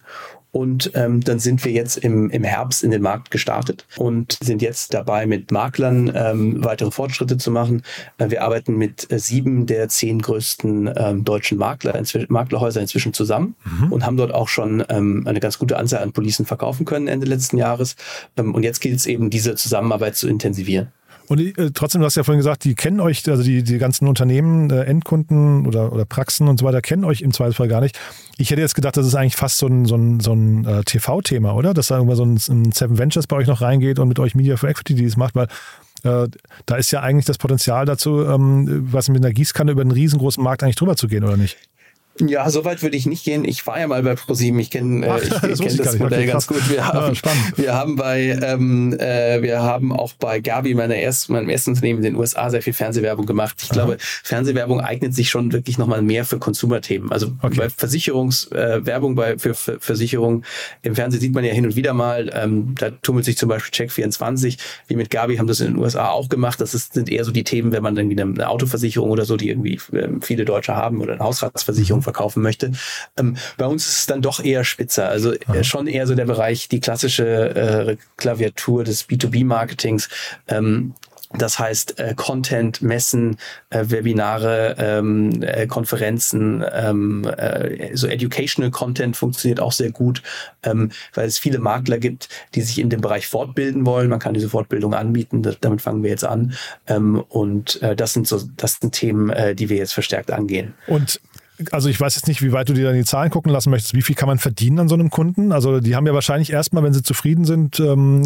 Und 0.51 0.91
ähm, 0.95 1.21
dann 1.21 1.39
sind 1.39 1.63
wir 1.65 1.71
jetzt 1.71 1.97
im, 1.97 2.29
im 2.29 2.43
Herbst 2.43 2.83
in 2.83 2.91
den 2.91 3.01
Markt 3.01 3.31
gestartet 3.31 3.85
und 3.97 4.37
sind 4.41 4.61
jetzt 4.61 4.93
dabei, 4.93 5.25
mit 5.25 5.51
Maklern 5.51 6.11
ähm, 6.15 6.63
weitere 6.63 6.89
Fortschritte 6.89 7.37
zu 7.37 7.51
machen. 7.51 7.83
Äh, 8.17 8.29
wir 8.29 8.43
arbeiten 8.43 8.77
mit 8.77 9.11
äh, 9.11 9.19
sieben 9.19 9.65
der 9.65 9.89
zehn 9.89 10.21
größten 10.21 10.89
ähm, 10.95 11.23
deutschen 11.25 11.57
Makler, 11.57 11.95
inzwischen, 11.95 12.31
Maklerhäuser 12.31 12.81
inzwischen 12.81 13.13
zusammen 13.13 13.55
mhm. 13.65 13.91
und 13.91 14.05
haben 14.05 14.17
dort 14.17 14.33
auch 14.33 14.47
schon 14.47 14.83
ähm, 14.89 15.23
eine 15.27 15.39
ganz 15.39 15.59
gute 15.59 15.77
Anzahl 15.77 16.01
an 16.01 16.13
Policen 16.13 16.45
verkaufen 16.45 16.85
können 16.85 17.07
Ende 17.07 17.27
letzten 17.27 17.57
Jahres. 17.57 17.95
Ähm, 18.37 18.55
und 18.55 18.63
jetzt 18.63 18.79
gilt 18.79 18.95
es 18.95 19.05
eben, 19.05 19.29
diese 19.29 19.55
Zusammenarbeit 19.55 20.15
zu 20.15 20.27
intensivieren. 20.27 20.91
Und 21.27 21.57
äh, 21.57 21.71
trotzdem, 21.73 22.01
du 22.01 22.05
hast 22.05 22.15
ja 22.15 22.23
vorhin 22.23 22.39
gesagt, 22.39 22.63
die 22.63 22.73
kennen 22.73 22.99
euch, 22.99 23.27
also 23.29 23.43
die, 23.43 23.63
die 23.63 23.77
ganzen 23.77 24.07
Unternehmen, 24.07 24.69
äh, 24.69 24.83
Endkunden 24.83 25.67
oder, 25.67 25.91
oder 25.91 26.05
Praxen 26.05 26.47
und 26.47 26.59
so 26.59 26.65
weiter, 26.65 26.81
kennen 26.81 27.03
euch 27.03 27.21
im 27.21 27.33
Zweifelsfall 27.33 27.67
gar 27.67 27.81
nicht. 27.81 27.99
Ich 28.37 28.49
hätte 28.49 28.61
jetzt 28.61 28.75
gedacht, 28.75 28.95
das 28.95 29.05
ist 29.05 29.15
eigentlich 29.15 29.35
fast 29.35 29.57
so 29.57 29.67
ein, 29.67 29.85
so 29.85 29.95
ein, 29.95 30.19
so 30.19 30.33
ein 30.33 30.65
äh, 30.65 30.83
TV-Thema, 30.83 31.53
oder? 31.53 31.73
Dass 31.73 31.87
da 31.87 31.95
irgendwann 31.95 32.15
so 32.15 32.25
ein, 32.25 32.65
ein, 32.65 32.71
Seven 32.71 32.97
Ventures 32.97 33.27
bei 33.27 33.35
euch 33.35 33.47
noch 33.47 33.61
reingeht 33.61 33.99
und 33.99 34.07
mit 34.07 34.19
euch 34.19 34.35
Media 34.35 34.55
for 34.55 34.69
Equity 34.69 34.95
Deals 34.95 35.17
macht, 35.17 35.35
weil 35.35 35.47
äh, 36.03 36.27
da 36.65 36.75
ist 36.75 36.91
ja 36.91 37.01
eigentlich 37.01 37.25
das 37.25 37.37
Potenzial 37.37 37.85
dazu, 37.85 38.23
ähm, 38.23 38.87
was 38.91 39.09
mit 39.09 39.23
einer 39.23 39.33
Gießkanne 39.33 39.71
über 39.71 39.81
einen 39.81 39.91
riesengroßen 39.91 40.41
Markt 40.41 40.63
eigentlich 40.63 40.75
drüber 40.75 40.95
zu 40.95 41.07
gehen, 41.07 41.23
oder 41.23 41.35
nicht? 41.37 41.57
Ja, 42.21 42.49
so 42.49 42.65
weit 42.65 42.81
würde 42.81 42.97
ich 42.97 43.05
nicht 43.05 43.23
gehen. 43.23 43.45
Ich 43.45 43.65
war 43.67 43.79
ja 43.79 43.87
mal 43.87 44.01
bei 44.03 44.15
ProSieben. 44.15 44.59
Ich 44.59 44.71
kenne 44.71 45.05
äh, 45.05 45.23
ich, 45.23 45.29
das, 45.41 45.59
kenn 45.59 45.77
das 45.77 45.99
Modell 45.99 46.19
okay, 46.19 46.27
ganz 46.27 46.47
gut. 46.47 46.69
Wir 46.69 46.87
haben, 46.87 47.13
ja, 47.13 47.31
wir 47.55 47.73
haben 47.73 47.95
bei 47.95 48.37
ähm, 48.41 48.93
äh, 48.99 49.41
wir 49.41 49.61
haben 49.61 49.91
auch 49.91 50.13
bei 50.13 50.39
Gabi 50.39 50.73
meiner 50.73 50.95
ersten, 50.95 51.33
meinem 51.33 51.49
ersten 51.49 51.71
Unternehmen 51.71 51.99
in 51.99 52.03
den 52.03 52.15
USA 52.15 52.49
sehr 52.49 52.61
viel 52.61 52.73
Fernsehwerbung 52.73 53.25
gemacht. 53.25 53.57
Ich 53.61 53.71
Aha. 53.71 53.73
glaube, 53.73 53.97
Fernsehwerbung 53.99 54.81
eignet 54.81 55.13
sich 55.13 55.29
schon 55.29 55.51
wirklich 55.53 55.77
nochmal 55.77 56.01
mehr 56.01 56.25
für 56.25 56.39
Consumer-Themen. 56.39 57.11
Also 57.11 57.33
okay. 57.41 57.55
bei 57.57 57.69
Versicherungswerbung 57.69 59.11
äh, 59.13 59.15
bei 59.15 59.37
für, 59.37 59.53
für 59.53 59.79
Versicherungen 59.79 60.45
im 60.81 60.95
Fernsehen 60.95 61.21
sieht 61.21 61.33
man 61.33 61.43
ja 61.43 61.53
hin 61.53 61.65
und 61.65 61.75
wieder 61.75 61.93
mal. 61.93 62.31
Ähm, 62.33 62.75
da 62.77 62.89
tummelt 62.89 63.25
sich 63.25 63.37
zum 63.37 63.49
Beispiel 63.49 63.87
Check24. 63.87 64.57
wie 64.87 64.95
mit 64.95 65.09
Gabi 65.09 65.37
haben 65.37 65.47
das 65.47 65.59
in 65.59 65.67
den 65.67 65.77
USA 65.77 66.09
auch 66.09 66.29
gemacht. 66.29 66.59
Das 66.61 66.73
ist, 66.73 66.93
sind 66.93 67.09
eher 67.09 67.23
so 67.23 67.31
die 67.31 67.43
Themen, 67.43 67.71
wenn 67.71 67.83
man 67.83 67.95
dann 67.95 68.09
wieder 68.09 68.23
eine 68.23 68.49
Autoversicherung 68.49 69.09
oder 69.09 69.25
so, 69.25 69.37
die 69.37 69.49
irgendwie 69.49 69.79
äh, 69.93 70.09
viele 70.21 70.45
Deutsche 70.45 70.75
haben 70.75 71.01
oder 71.01 71.13
eine 71.13 71.23
Hausratsversicherung 71.23 72.01
verkaufen 72.07 72.41
möchte. 72.41 72.71
Ähm, 73.17 73.35
bei 73.57 73.65
uns 73.65 73.85
ist 73.85 73.97
es 73.99 74.05
dann 74.05 74.21
doch 74.21 74.41
eher 74.41 74.63
spitzer. 74.63 75.09
Also 75.09 75.33
äh, 75.33 75.63
schon 75.65 75.87
eher 75.87 76.07
so 76.07 76.15
der 76.15 76.25
Bereich, 76.25 76.69
die 76.69 76.79
klassische 76.79 77.25
äh, 77.25 77.97
Klaviatur 78.15 78.85
des 78.85 79.09
B2B-Marketings. 79.09 80.07
Ähm, 80.47 80.93
das 81.33 81.59
heißt, 81.59 81.99
äh, 81.99 82.13
Content, 82.15 82.81
Messen, 82.81 83.37
äh, 83.69 83.83
Webinare, 83.87 84.75
ähm, 84.79 85.43
äh, 85.43 85.67
Konferenzen, 85.67 86.63
ähm, 86.71 87.25
äh, 87.25 87.95
so 87.95 88.07
Educational 88.07 88.71
Content 88.71 89.17
funktioniert 89.17 89.59
auch 89.59 89.73
sehr 89.73 89.91
gut, 89.91 90.23
ähm, 90.63 90.89
weil 91.13 91.27
es 91.27 91.37
viele 91.37 91.59
Makler 91.59 91.97
gibt, 91.97 92.29
die 92.55 92.61
sich 92.61 92.79
in 92.79 92.89
dem 92.89 93.01
Bereich 93.01 93.27
fortbilden 93.27 93.85
wollen. 93.85 94.09
Man 94.09 94.19
kann 94.19 94.33
diese 94.33 94.49
Fortbildung 94.49 94.93
anbieten. 94.93 95.43
Das, 95.43 95.59
damit 95.59 95.81
fangen 95.81 96.01
wir 96.01 96.09
jetzt 96.09 96.23
an. 96.23 96.53
Ähm, 96.87 97.21
und 97.27 97.81
äh, 97.81 97.93
das 97.95 98.13
sind 98.13 98.25
so, 98.25 98.41
das 98.55 98.77
sind 98.79 98.93
Themen, 98.93 99.29
äh, 99.29 99.53
die 99.53 99.67
wir 99.67 99.77
jetzt 99.77 99.93
verstärkt 99.93 100.31
angehen. 100.31 100.75
Und 100.87 101.19
also 101.71 101.89
ich 101.89 101.99
weiß 101.99 102.15
jetzt 102.15 102.27
nicht, 102.27 102.41
wie 102.41 102.51
weit 102.51 102.69
du 102.69 102.73
dir 102.73 102.85
dann 102.85 102.95
die 102.95 103.03
Zahlen 103.03 103.31
gucken 103.31 103.51
lassen 103.51 103.69
möchtest. 103.69 103.93
Wie 103.93 104.01
viel 104.01 104.15
kann 104.15 104.27
man 104.27 104.37
verdienen 104.37 104.79
an 104.79 104.87
so 104.87 104.95
einem 104.95 105.09
Kunden? 105.09 105.51
Also 105.51 105.79
die 105.79 105.95
haben 105.95 106.05
ja 106.05 106.13
wahrscheinlich 106.13 106.51
erstmal, 106.51 106.83
wenn 106.83 106.93
sie 106.93 107.03
zufrieden 107.03 107.45
sind, 107.45 107.79
ähm, 107.79 108.23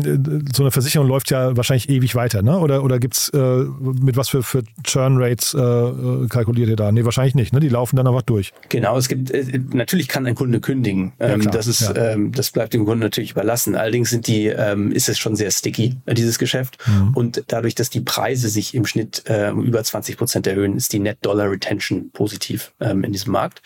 so 0.54 0.64
eine 0.64 0.72
Versicherung 0.72 1.08
läuft 1.08 1.32
ja 1.32 1.56
wahrscheinlich 1.56 1.90
ewig 1.90 2.16
weiter, 2.16 2.42
ne? 2.42 2.60
Oder, 2.60 2.84
oder 2.84 3.00
gibt 3.00 3.16
es 3.16 3.30
äh, 3.30 3.38
mit 3.40 4.18
was 4.18 4.30
für, 4.30 4.44
für 4.44 4.64
Churn 4.84 5.18
Rates 5.18 5.54
äh, 5.54 6.28
kalkuliert 6.28 6.70
ihr 6.70 6.76
da? 6.76 6.92
Nee, 6.92 7.06
wahrscheinlich 7.06 7.36
nicht, 7.36 7.54
ne? 7.54 7.60
Die 7.60 7.70
laufen 7.70 7.96
dann 7.96 8.08
einfach 8.08 8.22
durch. 8.22 8.54
Genau, 8.70 8.98
es 8.98 9.08
gibt, 9.08 9.32
äh, 9.32 9.60
natürlich 9.74 10.08
kann 10.08 10.26
ein 10.26 10.36
Kunde 10.36 10.60
kündigen. 10.60 11.14
Ähm, 11.20 11.42
ja, 11.42 11.52
das 11.52 11.68
ist, 11.68 11.82
ja. 11.82 12.14
ähm, 12.14 12.32
das 12.32 12.52
bleibt 12.52 12.74
dem 12.74 12.86
Kunden 12.86 13.02
natürlich 13.02 13.32
überlassen. 13.32 13.76
Allerdings 13.76 14.10
sind 14.10 14.28
die, 14.28 14.48
ähm, 14.48 14.92
ist 14.92 15.10
es 15.10 15.18
schon 15.18 15.36
sehr 15.36 15.52
sticky, 15.52 15.96
äh, 16.06 16.14
dieses 16.14 16.38
Geschäft. 16.38 16.78
Mhm. 16.88 17.14
Und 17.14 17.44
dadurch, 17.48 17.76
dass 17.76 17.90
die 17.90 18.02
Preise 18.02 18.50
sich 18.50 18.76
im 18.76 18.86
Schnitt 18.86 19.24
äh, 19.26 19.52
um 19.52 19.64
über 19.64 19.84
20 19.84 20.18
Prozent 20.18 20.48
erhöhen, 20.48 20.76
ist 20.76 20.94
die 20.94 21.00
Net 21.00 21.18
Dollar 21.22 21.50
Retention 21.50 22.12
positiv 22.12 22.74
ähm, 22.80 23.04
in 23.04 23.12
diesem 23.12 23.21
Markt. 23.28 23.62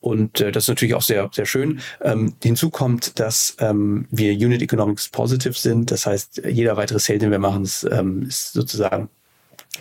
Und 0.00 0.40
äh, 0.40 0.52
das 0.52 0.64
ist 0.64 0.68
natürlich 0.68 0.94
auch 0.94 1.02
sehr, 1.02 1.28
sehr 1.32 1.46
schön. 1.46 1.80
Ähm, 2.00 2.34
hinzu 2.42 2.70
kommt, 2.70 3.18
dass 3.18 3.56
ähm, 3.58 4.06
wir 4.10 4.32
Unit 4.32 4.62
Economics 4.62 5.08
Positive 5.08 5.54
sind. 5.54 5.90
Das 5.90 6.06
heißt, 6.06 6.42
jeder 6.46 6.76
weitere 6.76 7.00
Sale, 7.00 7.18
den 7.18 7.30
wir 7.30 7.40
machen, 7.40 7.64
ist, 7.64 7.84
ähm, 7.90 8.22
ist 8.22 8.52
sozusagen 8.52 9.10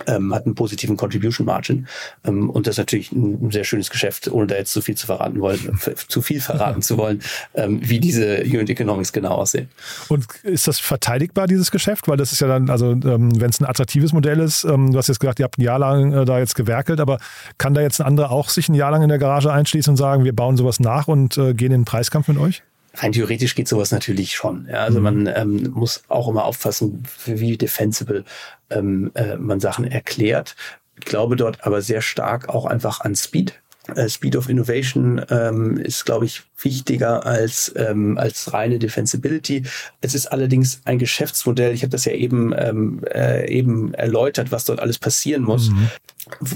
ähm, 0.06 0.34
hat 0.34 0.46
einen 0.46 0.56
positiven 0.56 0.98
Contribution 0.98 1.46
Margin. 1.46 1.88
Ähm, 2.26 2.50
und 2.50 2.68
das 2.68 2.74
ist 2.76 2.80
natürlich 2.80 3.12
ein, 3.12 3.52
sehr 3.52 3.64
schönes 3.64 3.90
Geschäft, 3.90 4.28
ohne 4.28 4.48
da 4.48 4.56
jetzt 4.56 4.74
zu 4.74 4.82
viel 4.82 4.96
zu 4.96 5.08
verraten 5.08 5.40
wollen, 5.40 5.80
zu 6.08 6.22
viel 6.22 6.42
verraten 6.42 6.82
zu 6.82 6.98
wollen, 6.98 7.22
ähm, 7.56 7.80
wie 7.82 8.00
diese 8.00 8.42
Unit 8.44 8.70
Economics 8.70 9.12
genau 9.12 9.32
aussehen. 9.32 9.70
Und 10.10 10.26
ist 10.44 10.68
das 10.68 10.80
verteidigbar, 10.80 11.48
dieses 11.48 11.72
Geschäft? 11.72 12.08
Weil 12.08 12.18
das 12.18 12.32
ist 12.32 12.42
ja 12.42 12.48
dann, 12.48 12.70
also 12.70 12.92
ähm, 12.92 13.40
wenn 13.40 13.50
es 13.50 13.60
ein 13.60 13.66
attraktives 13.66 14.14
Modell 14.14 14.40
ist, 14.40 14.64
ähm, 14.64 14.92
du 14.92 14.98
hast 14.98 15.08
jetzt 15.08 15.20
gesagt, 15.20 15.40
ihr 15.40 15.46
habt 15.46 15.58
ein 15.58 15.64
Jahr 15.64 15.80
lang 15.80 16.14
äh, 16.14 16.26
da 16.26 16.40
jetzt 16.40 16.56
gewerkelt, 16.56 17.00
aber 17.00 17.18
kann 17.58 17.74
da 17.74 17.82
jetzt 17.82 18.00
ein 18.02 18.08
anderer 18.08 18.32
auch 18.32 18.50
sich 18.50 18.70
ein 18.70 18.76
Jahr 18.76 18.92
lang 18.92 19.02
in 19.02 19.10
der 19.10 19.18
Garage 19.18 19.52
einschließen 19.52 19.92
und 19.92 19.98
sagen, 19.98 20.24
wir 20.24 20.36
bauen 20.36 20.58
sowas 20.58 20.80
nach 20.80 21.08
und 21.08 21.38
äh, 21.38 21.54
gehen 21.54 21.72
in 21.72 21.82
den 21.82 21.86
Preiskampf 21.86 22.28
mit 22.28 22.38
euch? 22.38 22.64
Rein 22.98 23.12
theoretisch 23.12 23.56
geht 23.56 23.68
sowas 23.68 23.92
natürlich 23.92 24.36
schon. 24.36 24.68
Ja, 24.70 24.84
also 24.84 25.00
mhm. 25.00 25.04
man 25.04 25.28
ähm, 25.28 25.72
muss 25.74 26.04
auch 26.08 26.28
immer 26.28 26.46
aufpassen, 26.46 27.04
wie 27.26 27.58
defensible 27.58 28.24
ähm, 28.70 29.12
äh, 29.16 29.38
man 29.38 29.60
Sachen 29.60 29.86
erklärt. 29.86 30.56
Ich 31.00 31.06
glaube 31.06 31.36
dort 31.36 31.66
aber 31.66 31.82
sehr 31.82 32.02
stark 32.02 32.50
auch 32.50 32.66
einfach 32.66 33.02
an 33.02 33.16
Speed. 33.16 33.60
Äh, 33.96 34.10
Speed 34.10 34.36
of 34.36 34.50
Innovation 34.50 35.22
ähm, 35.30 35.78
ist, 35.78 36.06
glaube 36.06 36.26
ich, 36.26 36.44
wichtiger 36.62 37.26
als, 37.26 37.74
ähm, 37.78 38.18
als 38.18 38.52
reine 38.52 38.80
Defensibility. 38.80 39.64
Es 40.02 40.16
ist 40.16 40.28
allerdings 40.28 40.82
ein 40.86 41.00
Geschäftsmodell. 41.00 41.74
Ich 41.74 41.84
habe 41.84 41.92
das 41.92 42.06
ja 42.06 42.14
eben, 42.14 42.54
ähm, 42.58 43.02
äh, 43.14 43.50
eben 43.50 43.94
erläutert, 43.94 44.52
was 44.52 44.66
dort 44.66 44.80
alles 44.80 45.00
passieren 45.00 45.44
muss. 45.44 45.70
Mhm. 45.70 45.90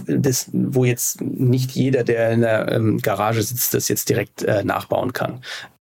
Das, 0.08 0.49
wo 0.51 0.84
jetzt 0.84 1.21
nicht 1.21 1.71
jeder, 1.71 2.04
der 2.04 2.32
in 2.32 2.41
der 2.41 2.69
ähm, 2.71 2.97
Garage 2.97 3.41
sitzt, 3.41 3.73
das 3.73 3.88
jetzt 3.88 4.10
direkt 4.10 4.43
äh, 4.43 4.65
nachbauen 4.65 5.13
kann. 5.13 5.41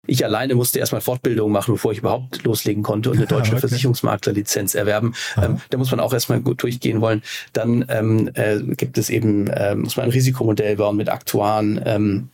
Ich 0.08 0.24
alleine 0.26 0.56
musste 0.56 0.80
erstmal 0.80 1.02
Fortbildung 1.02 1.52
machen, 1.52 1.74
bevor 1.74 1.92
ich 1.92 2.00
überhaupt 2.00 2.44
loslegen 2.44 2.82
konnte 2.82 3.12
und 3.12 3.18
eine 3.18 3.28
deutsche 3.28 3.52
okay. 3.52 3.60
Versicherungsmaklerlizenz 3.60 4.74
erwerben. 4.74 5.14
Ähm, 5.42 5.62
da 5.70 5.78
muss 5.78 5.92
man 5.92 6.00
auch 6.00 6.14
erstmal 6.14 6.42
gut 6.42 6.64
durchgehen 6.64 7.02
wollen. 7.02 7.22
Dann 7.54 7.86
ähm, 7.90 8.32
äh, 8.34 8.60
gibt 8.60 8.98
es 8.98 9.10
eben, 9.10 9.48
äh, 9.48 9.76
muss 9.76 9.98
man 9.98 10.06
ein 10.06 10.12
Risikomodell 10.12 10.78
bauen 10.78 10.96
mit 10.98 11.10
Aktuaren. 11.10 11.82
Ähm, 11.86 12.30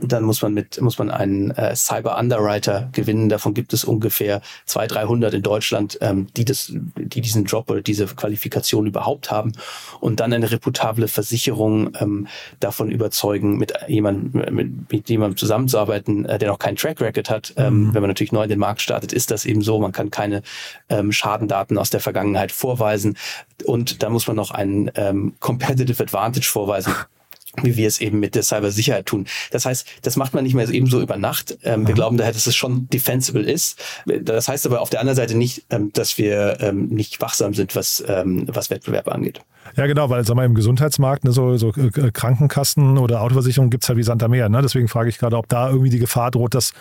dann 0.00 0.24
muss 0.24 0.42
man 0.42 0.54
mit 0.54 0.80
muss 0.80 0.98
man 0.98 1.10
einen 1.10 1.50
äh, 1.52 1.74
Cyber 1.74 2.18
Underwriter 2.18 2.90
gewinnen. 2.92 3.28
Davon 3.28 3.54
gibt 3.54 3.72
es 3.72 3.84
ungefähr 3.84 4.42
200, 4.66 4.96
300 4.96 5.34
in 5.34 5.42
Deutschland, 5.42 5.98
ähm, 6.00 6.26
die 6.36 6.44
das, 6.44 6.72
die 6.96 7.20
diesen 7.20 7.44
Job 7.44 7.70
oder 7.70 7.80
diese 7.80 8.06
Qualifikation 8.06 8.86
überhaupt 8.86 9.30
haben. 9.30 9.52
Und 10.00 10.20
dann 10.20 10.32
eine 10.32 10.50
reputable 10.50 11.08
Versicherung 11.08 11.92
ähm, 12.00 12.26
davon 12.60 12.90
überzeugen, 12.90 13.58
mit 13.58 13.72
jemandem 13.86 14.54
mit, 14.54 14.92
mit 14.92 15.08
jemandem 15.08 15.36
zusammenzuarbeiten, 15.36 16.26
äh, 16.26 16.38
der 16.38 16.48
noch 16.48 16.58
keinen 16.58 16.76
Track 16.76 17.00
Record 17.00 17.30
hat. 17.30 17.54
Ähm, 17.56 17.88
mhm. 17.88 17.94
Wenn 17.94 18.02
man 18.02 18.08
natürlich 18.08 18.32
neu 18.32 18.42
in 18.42 18.48
den 18.50 18.58
Markt 18.58 18.82
startet, 18.82 19.12
ist 19.12 19.30
das 19.30 19.46
eben 19.46 19.62
so. 19.62 19.78
Man 19.78 19.92
kann 19.92 20.10
keine 20.10 20.42
ähm, 20.88 21.12
Schadendaten 21.12 21.78
aus 21.78 21.90
der 21.90 22.00
Vergangenheit 22.00 22.52
vorweisen. 22.52 23.16
Und 23.64 24.02
da 24.02 24.10
muss 24.10 24.26
man 24.26 24.36
noch 24.36 24.50
einen 24.50 24.90
ähm, 24.94 25.34
Competitive 25.40 26.02
Advantage 26.02 26.46
vorweisen 26.46 26.94
wie 27.62 27.76
wir 27.76 27.88
es 27.88 28.00
eben 28.00 28.20
mit 28.20 28.34
der 28.34 28.42
Cybersicherheit 28.42 29.06
tun. 29.06 29.26
Das 29.50 29.66
heißt, 29.66 29.86
das 30.02 30.16
macht 30.16 30.34
man 30.34 30.44
nicht 30.44 30.54
mehr 30.54 30.68
eben 30.68 30.86
so 30.86 31.00
über 31.00 31.16
Nacht. 31.16 31.58
Ähm, 31.62 31.86
wir 31.86 31.94
mhm. 31.94 31.96
glauben 31.96 32.16
daher, 32.16 32.32
dass 32.32 32.46
es 32.46 32.56
schon 32.56 32.88
defensible 32.88 33.42
ist. 33.42 33.82
Das 34.06 34.48
heißt 34.48 34.66
aber 34.66 34.80
auf 34.80 34.90
der 34.90 35.00
anderen 35.00 35.16
Seite 35.16 35.36
nicht, 35.36 35.64
ähm, 35.70 35.92
dass 35.92 36.18
wir 36.18 36.58
ähm, 36.60 36.88
nicht 36.88 37.20
wachsam 37.20 37.54
sind, 37.54 37.74
was, 37.76 38.02
ähm, 38.06 38.46
was 38.48 38.70
Wettbewerb 38.70 39.08
angeht. 39.08 39.40
Ja, 39.76 39.86
genau, 39.86 40.08
weil 40.10 40.24
sag 40.24 40.34
mal, 40.34 40.46
im 40.46 40.54
Gesundheitsmarkt, 40.54 41.24
ne, 41.24 41.32
so, 41.32 41.56
so 41.56 41.72
äh, 41.74 42.10
Krankenkassen 42.10 42.98
oder 42.98 43.20
Autoversicherungen 43.20 43.70
gibt's 43.70 43.88
halt 43.88 43.98
wie 43.98 44.02
Santa 44.02 44.28
Meer. 44.28 44.48
Ne? 44.48 44.62
Deswegen 44.62 44.88
frage 44.88 45.08
ich 45.08 45.18
gerade, 45.18 45.36
ob 45.36 45.48
da 45.48 45.68
irgendwie 45.68 45.90
die 45.90 45.98
Gefahr 45.98 46.30
droht, 46.30 46.54
dass 46.54 46.72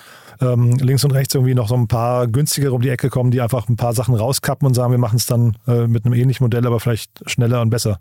ähm, 0.41 0.77
links 0.77 1.03
und 1.03 1.11
rechts 1.11 1.33
irgendwie 1.33 1.55
noch 1.55 1.67
so 1.67 1.75
ein 1.75 1.87
paar 1.87 2.27
günstigere 2.27 2.73
um 2.73 2.81
die 2.81 2.89
Ecke 2.89 3.09
kommen, 3.09 3.31
die 3.31 3.41
einfach 3.41 3.67
ein 3.69 3.75
paar 3.75 3.93
Sachen 3.93 4.15
rauskappen 4.15 4.67
und 4.67 4.73
sagen, 4.73 4.91
wir 4.91 4.99
machen 4.99 5.17
es 5.17 5.25
dann 5.25 5.57
äh, 5.67 5.87
mit 5.87 6.05
einem 6.05 6.13
ähnlichen 6.13 6.43
Modell, 6.43 6.65
aber 6.65 6.79
vielleicht 6.79 7.11
schneller 7.29 7.61
und 7.61 7.69
besser 7.69 7.99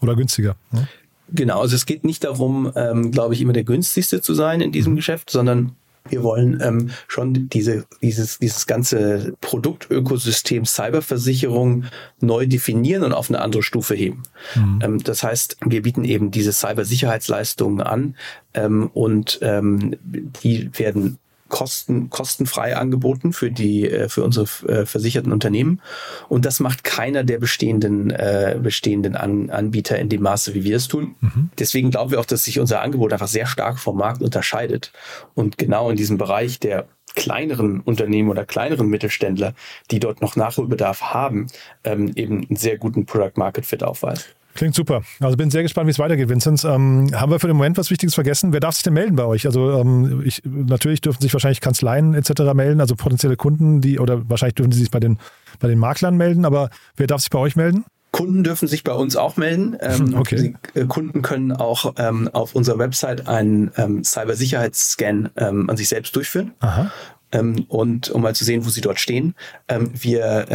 oder 0.00 0.14
günstiger. 0.14 0.56
Ne? 0.70 0.88
Genau, 1.32 1.60
also 1.60 1.74
es 1.74 1.86
geht 1.86 2.04
nicht 2.04 2.24
darum, 2.24 2.72
ähm, 2.76 3.10
glaube 3.10 3.34
ich, 3.34 3.40
immer 3.40 3.52
der 3.52 3.64
günstigste 3.64 4.20
zu 4.20 4.34
sein 4.34 4.60
in 4.60 4.72
diesem 4.72 4.92
mhm. 4.92 4.96
Geschäft, 4.96 5.30
sondern 5.30 5.72
wir 6.08 6.22
wollen 6.22 6.60
ähm, 6.62 6.90
schon 7.08 7.48
diese, 7.48 7.84
dieses, 8.00 8.38
dieses 8.38 8.66
ganze 8.66 9.34
Produktökosystem 9.40 10.64
Cyberversicherung 10.64 11.84
neu 12.20 12.46
definieren 12.46 13.02
und 13.02 13.12
auf 13.12 13.28
eine 13.28 13.40
andere 13.40 13.62
Stufe 13.62 13.94
heben. 13.94 14.22
Mhm. 14.54 14.78
Ähm, 14.82 14.98
das 15.02 15.22
heißt, 15.22 15.58
wir 15.66 15.82
bieten 15.82 16.04
eben 16.04 16.30
diese 16.30 16.52
Cybersicherheitsleistungen 16.52 17.80
an 17.80 18.16
ähm, 18.54 18.90
und 18.92 19.38
ähm, 19.42 19.96
die 20.42 20.70
werden 20.78 21.18
kosten, 21.48 22.10
kostenfrei 22.10 22.76
angeboten 22.76 23.32
für 23.32 23.50
die, 23.50 23.88
äh, 23.88 24.08
für 24.08 24.24
unsere 24.24 24.46
äh, 24.68 24.86
versicherten 24.86 25.32
Unternehmen. 25.32 25.80
Und 26.28 26.44
das 26.44 26.60
macht 26.60 26.84
keiner 26.84 27.24
der 27.24 27.38
bestehenden, 27.38 28.10
äh, 28.10 28.58
bestehenden 28.60 29.16
An 29.16 29.50
Anbieter 29.50 29.98
in 29.98 30.08
dem 30.08 30.22
Maße, 30.22 30.54
wie 30.54 30.64
wir 30.64 30.76
es 30.76 30.88
tun. 30.88 31.14
Mhm. 31.20 31.50
Deswegen 31.58 31.90
glauben 31.90 32.10
wir 32.10 32.20
auch, 32.20 32.24
dass 32.24 32.44
sich 32.44 32.58
unser 32.58 32.80
Angebot 32.82 33.12
einfach 33.12 33.28
sehr 33.28 33.46
stark 33.46 33.78
vom 33.78 33.98
Markt 33.98 34.22
unterscheidet. 34.22 34.92
Und 35.34 35.58
genau 35.58 35.90
in 35.90 35.96
diesem 35.96 36.18
Bereich 36.18 36.58
der 36.58 36.86
kleineren 37.14 37.80
Unternehmen 37.80 38.28
oder 38.28 38.44
kleineren 38.44 38.88
Mittelständler, 38.88 39.54
die 39.90 40.00
dort 40.00 40.20
noch 40.20 40.36
Nachholbedarf 40.36 41.00
haben, 41.02 41.46
ähm, 41.84 42.12
eben 42.14 42.46
einen 42.46 42.56
sehr 42.56 42.78
guten 42.78 43.06
Product 43.06 43.32
Market 43.36 43.66
Fit 43.66 43.82
aufweisen. 43.82 44.24
Klingt 44.56 44.74
super. 44.74 45.02
Also 45.20 45.36
bin 45.36 45.50
sehr 45.50 45.62
gespannt, 45.62 45.86
wie 45.86 45.90
es 45.90 45.98
weitergeht, 45.98 46.28
Vinzenz. 46.28 46.64
Ähm, 46.64 47.10
haben 47.14 47.30
wir 47.30 47.38
für 47.38 47.46
den 47.46 47.56
Moment 47.56 47.76
was 47.76 47.90
Wichtiges 47.90 48.14
vergessen? 48.14 48.52
Wer 48.52 48.60
darf 48.60 48.74
sich 48.74 48.82
denn 48.82 48.94
melden 48.94 49.14
bei 49.14 49.24
euch? 49.24 49.46
Also 49.46 49.78
ähm, 49.78 50.22
ich, 50.24 50.42
natürlich 50.44 51.02
dürfen 51.02 51.20
sich 51.20 51.32
wahrscheinlich 51.32 51.60
Kanzleien 51.60 52.14
etc. 52.14 52.54
melden, 52.54 52.80
also 52.80 52.96
potenzielle 52.96 53.36
Kunden, 53.36 53.82
die 53.82 53.98
oder 53.98 54.28
wahrscheinlich 54.28 54.54
dürfen 54.54 54.72
sie 54.72 54.80
sich 54.80 54.90
bei 54.90 54.98
den, 54.98 55.18
bei 55.60 55.68
den 55.68 55.78
Maklern 55.78 56.16
melden, 56.16 56.46
aber 56.46 56.70
wer 56.96 57.06
darf 57.06 57.20
sich 57.20 57.30
bei 57.30 57.38
euch 57.38 57.54
melden? 57.54 57.84
Kunden 58.12 58.44
dürfen 58.44 58.66
sich 58.66 58.82
bei 58.82 58.94
uns 58.94 59.14
auch 59.14 59.36
melden. 59.36 59.76
Ähm, 59.80 60.14
okay. 60.14 60.38
Sie, 60.38 60.56
äh, 60.74 60.86
Kunden 60.86 61.20
können 61.20 61.52
auch 61.52 61.92
ähm, 61.98 62.30
auf 62.32 62.54
unserer 62.54 62.78
Website 62.78 63.28
einen 63.28 63.72
ähm, 63.76 64.04
Cybersicherheitsscan 64.04 65.30
ähm, 65.36 65.68
an 65.68 65.76
sich 65.76 65.90
selbst 65.90 66.16
durchführen. 66.16 66.52
Aha. 66.60 66.90
Ähm, 67.32 67.66
und 67.68 68.08
um 68.08 68.22
mal 68.22 68.34
zu 68.34 68.44
sehen, 68.44 68.64
wo 68.64 68.70
sie 68.70 68.80
dort 68.80 69.00
stehen. 69.00 69.34
Wir 69.68 70.46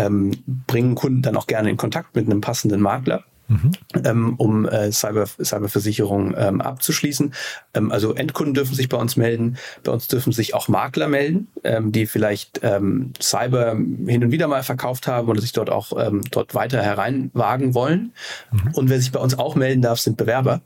bringen 0.67 0.95
Kunden 0.95 1.21
dann 1.21 1.35
auch 1.35 1.45
gerne 1.45 1.69
in 1.69 1.77
Kontakt 1.77 2.15
mit 2.15 2.25
einem 2.25 2.39
passenden 2.39 2.79
Makler 2.79 3.25
mhm. 3.51 3.71
ähm, 4.03 4.35
um 4.37 4.67
äh, 4.67 4.91
Cyber, 4.91 5.25
Cyberversicherung 5.25 6.33
ähm, 6.37 6.61
abzuschließen. 6.61 7.33
Ähm, 7.73 7.91
also 7.91 8.13
Endkunden 8.13 8.53
dürfen 8.53 8.75
sich 8.75 8.89
bei 8.89 8.97
uns 8.97 9.17
melden. 9.17 9.57
Bei 9.83 9.91
uns 9.91 10.07
dürfen 10.07 10.31
sich 10.31 10.53
auch 10.53 10.67
Makler 10.67 11.07
melden, 11.07 11.47
ähm, 11.63 11.91
die 11.91 12.05
vielleicht 12.05 12.61
ähm, 12.63 13.13
Cyber 13.21 13.73
hin 13.73 14.23
und 14.23 14.31
wieder 14.31 14.47
mal 14.47 14.63
verkauft 14.63 15.07
haben 15.07 15.27
oder 15.27 15.41
sich 15.41 15.51
dort 15.51 15.69
auch 15.69 15.91
ähm, 15.97 16.21
dort 16.31 16.55
weiter 16.55 16.81
hereinwagen 16.81 17.73
wollen. 17.73 18.13
Mhm. 18.51 18.71
Und 18.73 18.89
wer 18.89 18.99
sich 18.99 19.11
bei 19.11 19.19
uns 19.19 19.37
auch 19.37 19.55
melden 19.55 19.81
darf, 19.81 19.99
sind 19.99 20.17
Bewerber. 20.17 20.61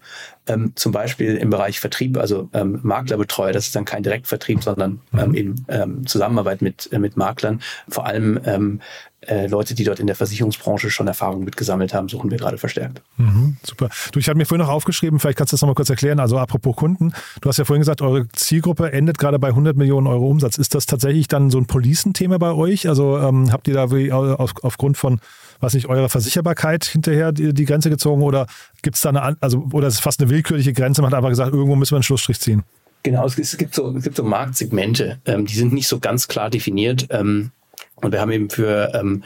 Zum 0.75 0.91
Beispiel 0.91 1.37
im 1.37 1.49
Bereich 1.49 1.79
Vertrieb, 1.79 2.17
also 2.19 2.49
Maklerbetreuer, 2.53 3.51
das 3.51 3.65
ist 3.65 3.75
dann 3.75 3.83
kein 3.83 4.03
Direktvertrieb, 4.03 4.61
sondern 4.61 5.01
ähm, 5.17 5.33
eben 5.33 6.05
Zusammenarbeit 6.05 6.61
mit, 6.61 6.87
äh, 6.93 6.99
mit 6.99 7.17
Maklern. 7.17 7.61
Vor 7.89 8.05
allem 8.05 8.79
äh, 9.27 9.47
Leute, 9.47 9.75
die 9.75 9.83
dort 9.83 9.99
in 9.99 10.07
der 10.07 10.15
Versicherungsbranche 10.15 10.89
schon 10.89 11.07
Erfahrung 11.07 11.43
mitgesammelt 11.43 11.93
haben, 11.93 12.09
suchen 12.09 12.31
wir 12.31 12.37
gerade 12.37 12.57
verstärkt. 12.57 13.01
Mhm, 13.17 13.57
super. 13.63 13.89
Du, 14.11 14.19
ich 14.19 14.27
hatte 14.27 14.37
mir 14.37 14.45
vorhin 14.45 14.65
noch 14.65 14.73
aufgeschrieben, 14.73 15.19
vielleicht 15.19 15.37
kannst 15.37 15.53
du 15.53 15.55
das 15.55 15.61
nochmal 15.61 15.75
kurz 15.75 15.89
erklären. 15.89 16.19
Also 16.19 16.37
apropos 16.37 16.75
Kunden, 16.75 17.13
du 17.41 17.49
hast 17.49 17.57
ja 17.57 17.65
vorhin 17.65 17.81
gesagt, 17.81 18.01
eure 18.01 18.27
Zielgruppe 18.29 18.91
endet 18.91 19.17
gerade 19.17 19.39
bei 19.39 19.49
100 19.49 19.75
Millionen 19.75 20.07
Euro 20.07 20.27
Umsatz. 20.27 20.57
Ist 20.57 20.75
das 20.75 20.85
tatsächlich 20.85 21.27
dann 21.27 21.49
so 21.49 21.57
ein 21.57 21.65
Policenthema 21.65 22.37
bei 22.37 22.51
euch? 22.51 22.87
Also 22.87 23.17
ähm, 23.17 23.51
habt 23.51 23.67
ihr 23.67 23.73
da 23.73 23.85
auf, 24.35 24.53
aufgrund 24.63 24.97
von 24.97 25.19
was 25.59 25.73
nicht, 25.73 25.87
eurer 25.87 26.09
Versicherbarkeit 26.09 26.85
hinterher 26.85 27.31
die, 27.31 27.53
die 27.53 27.65
Grenze 27.65 27.89
gezogen 27.89 28.21
oder 28.23 28.47
gibt 28.81 28.95
es 28.95 29.01
da 29.01 29.09
eine, 29.09 29.37
also, 29.41 29.67
oder 29.71 29.87
ist 29.87 29.95
es 29.95 29.99
fast 29.99 30.21
eine 30.21 30.29
willkürliche 30.29 30.73
Grenze? 30.73 31.01
Man 31.01 31.11
hat 31.11 31.17
einfach 31.17 31.29
gesagt, 31.29 31.53
irgendwo 31.53 31.75
müssen 31.75 31.91
wir 31.91 31.97
einen 31.97 32.03
Schlussstrich 32.03 32.39
ziehen. 32.39 32.63
Genau, 33.03 33.25
es, 33.25 33.57
gibt 33.57 33.75
so, 33.75 33.95
es 33.95 34.03
gibt 34.03 34.15
so 34.15 34.23
Marktsegmente, 34.23 35.19
ähm, 35.25 35.45
die 35.45 35.53
sind 35.53 35.73
nicht 35.73 35.87
so 35.87 35.99
ganz 35.99 36.27
klar 36.27 36.49
definiert. 36.49 37.07
Ähm, 37.11 37.51
und 37.95 38.11
wir 38.11 38.19
haben 38.19 38.31
eben 38.31 38.49
für 38.49 38.91
ähm, 38.93 39.23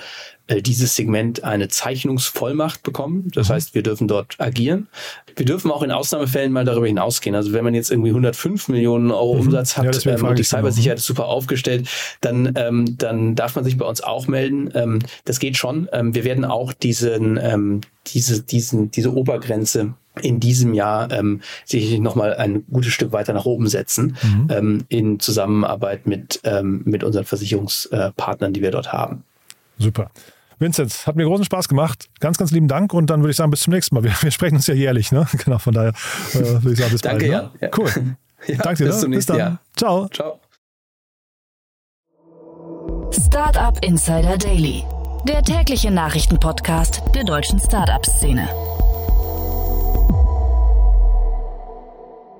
äh, 0.50 0.62
dieses 0.62 0.96
Segment 0.96 1.44
eine 1.44 1.68
Zeichnungsvollmacht 1.68 2.84
bekommen. 2.84 3.30
Das 3.34 3.50
mhm. 3.50 3.54
heißt, 3.54 3.76
wir 3.76 3.84
dürfen 3.84 4.08
dort 4.08 4.36
agieren. 4.40 4.88
Wir 5.36 5.46
dürfen 5.46 5.72
auch 5.72 5.84
in 5.84 5.92
Ausnahmefällen 5.92 6.52
mal 6.52 6.66
darüber 6.66 6.88
hinausgehen. 6.88 7.36
Also 7.36 7.54
wenn 7.54 7.64
man 7.64 7.74
jetzt 7.74 7.92
irgendwie 7.92 8.10
105 8.10 8.68
Millionen 8.68 9.12
Euro 9.12 9.36
mhm. 9.36 9.42
Umsatz 9.42 9.78
hat 9.78 10.04
ja, 10.04 10.12
ähm, 10.14 10.26
und 10.26 10.40
die 10.40 10.44
Cybersicherheit 10.44 11.00
ist 11.00 11.06
super 11.06 11.26
aufgestellt, 11.26 11.88
dann, 12.22 12.54
ähm, 12.56 12.98
dann 12.98 13.36
darf 13.36 13.56
man 13.56 13.64
sich 13.64 13.78
bei 13.78 13.86
uns 13.86 14.02
auch 14.02 14.28
melden. 14.28 14.72
Ähm, 14.74 15.00
das 15.26 15.40
geht 15.40 15.58
schon. 15.58 15.88
Ähm, 15.92 16.14
wir 16.14 16.24
werden 16.24 16.46
auch 16.46 16.74
diesen, 16.74 17.38
ähm, 17.38 17.82
diese, 18.08 18.42
diesen, 18.44 18.92
diese 18.92 19.14
Obergrenze 19.14 19.94
in 20.20 20.40
diesem 20.40 20.74
Jahr 20.74 21.12
ähm, 21.12 21.42
sicherlich 21.66 22.00
nochmal 22.00 22.36
ein 22.36 22.64
gutes 22.72 22.94
Stück 22.94 23.12
weiter 23.12 23.34
nach 23.34 23.46
oben 23.46 23.68
setzen 23.68 24.18
mhm. 24.22 24.48
ähm, 24.50 24.86
in 24.90 25.20
Zusammenarbeit 25.20 26.08
mit, 26.08 26.40
ähm, 26.44 26.82
mit 26.86 27.04
unseren 27.04 27.26
Versicherungspartnern, 27.26 28.54
die 28.54 28.62
wir 28.62 28.72
dort 28.72 28.92
haben. 28.94 29.24
Super. 29.78 30.12
Vincent, 30.60 31.08
hat 31.08 31.16
mir 31.16 31.24
großen 31.24 31.46
Spaß 31.46 31.70
gemacht. 31.70 32.10
Ganz, 32.20 32.38
ganz 32.38 32.52
lieben 32.52 32.68
Dank 32.68 32.94
und 32.94 33.10
dann 33.10 33.22
würde 33.22 33.32
ich 33.32 33.38
sagen, 33.38 33.50
bis 33.50 33.62
zum 33.62 33.74
nächsten 33.74 33.96
Mal. 33.96 34.04
Wir, 34.04 34.12
wir 34.22 34.32
sprechen 34.32 34.56
uns 34.56 34.68
ja 34.68 34.74
jährlich, 34.74 35.12
ne? 35.12 35.26
Genau, 35.44 35.58
von 35.58 35.74
daher 35.74 35.94
äh, 36.34 36.40
würde 36.40 36.74
ich 36.74 36.80
sagen, 36.80 36.92
bis 36.92 37.02
Danke, 37.02 37.30
bald. 37.30 37.54
Ne? 37.54 37.60
Ja. 37.62 37.70
Cool. 37.78 37.90
ja, 38.48 38.58
Danke 38.58 38.84
dir. 38.84 38.90
Bis, 38.90 39.04
ne? 39.04 39.16
bis 39.16 39.26
dann. 39.26 39.38
Jahr. 39.38 39.60
Ciao. 39.76 40.10
Ciao. 40.10 40.40
Startup 43.12 43.84
Insider 43.84 44.38
Daily, 44.38 44.84
der 45.28 45.42
tägliche 45.42 45.90
Nachrichtenpodcast 45.90 47.02
der 47.16 47.24
deutschen 47.24 47.60
Startup-Szene. 47.60 48.69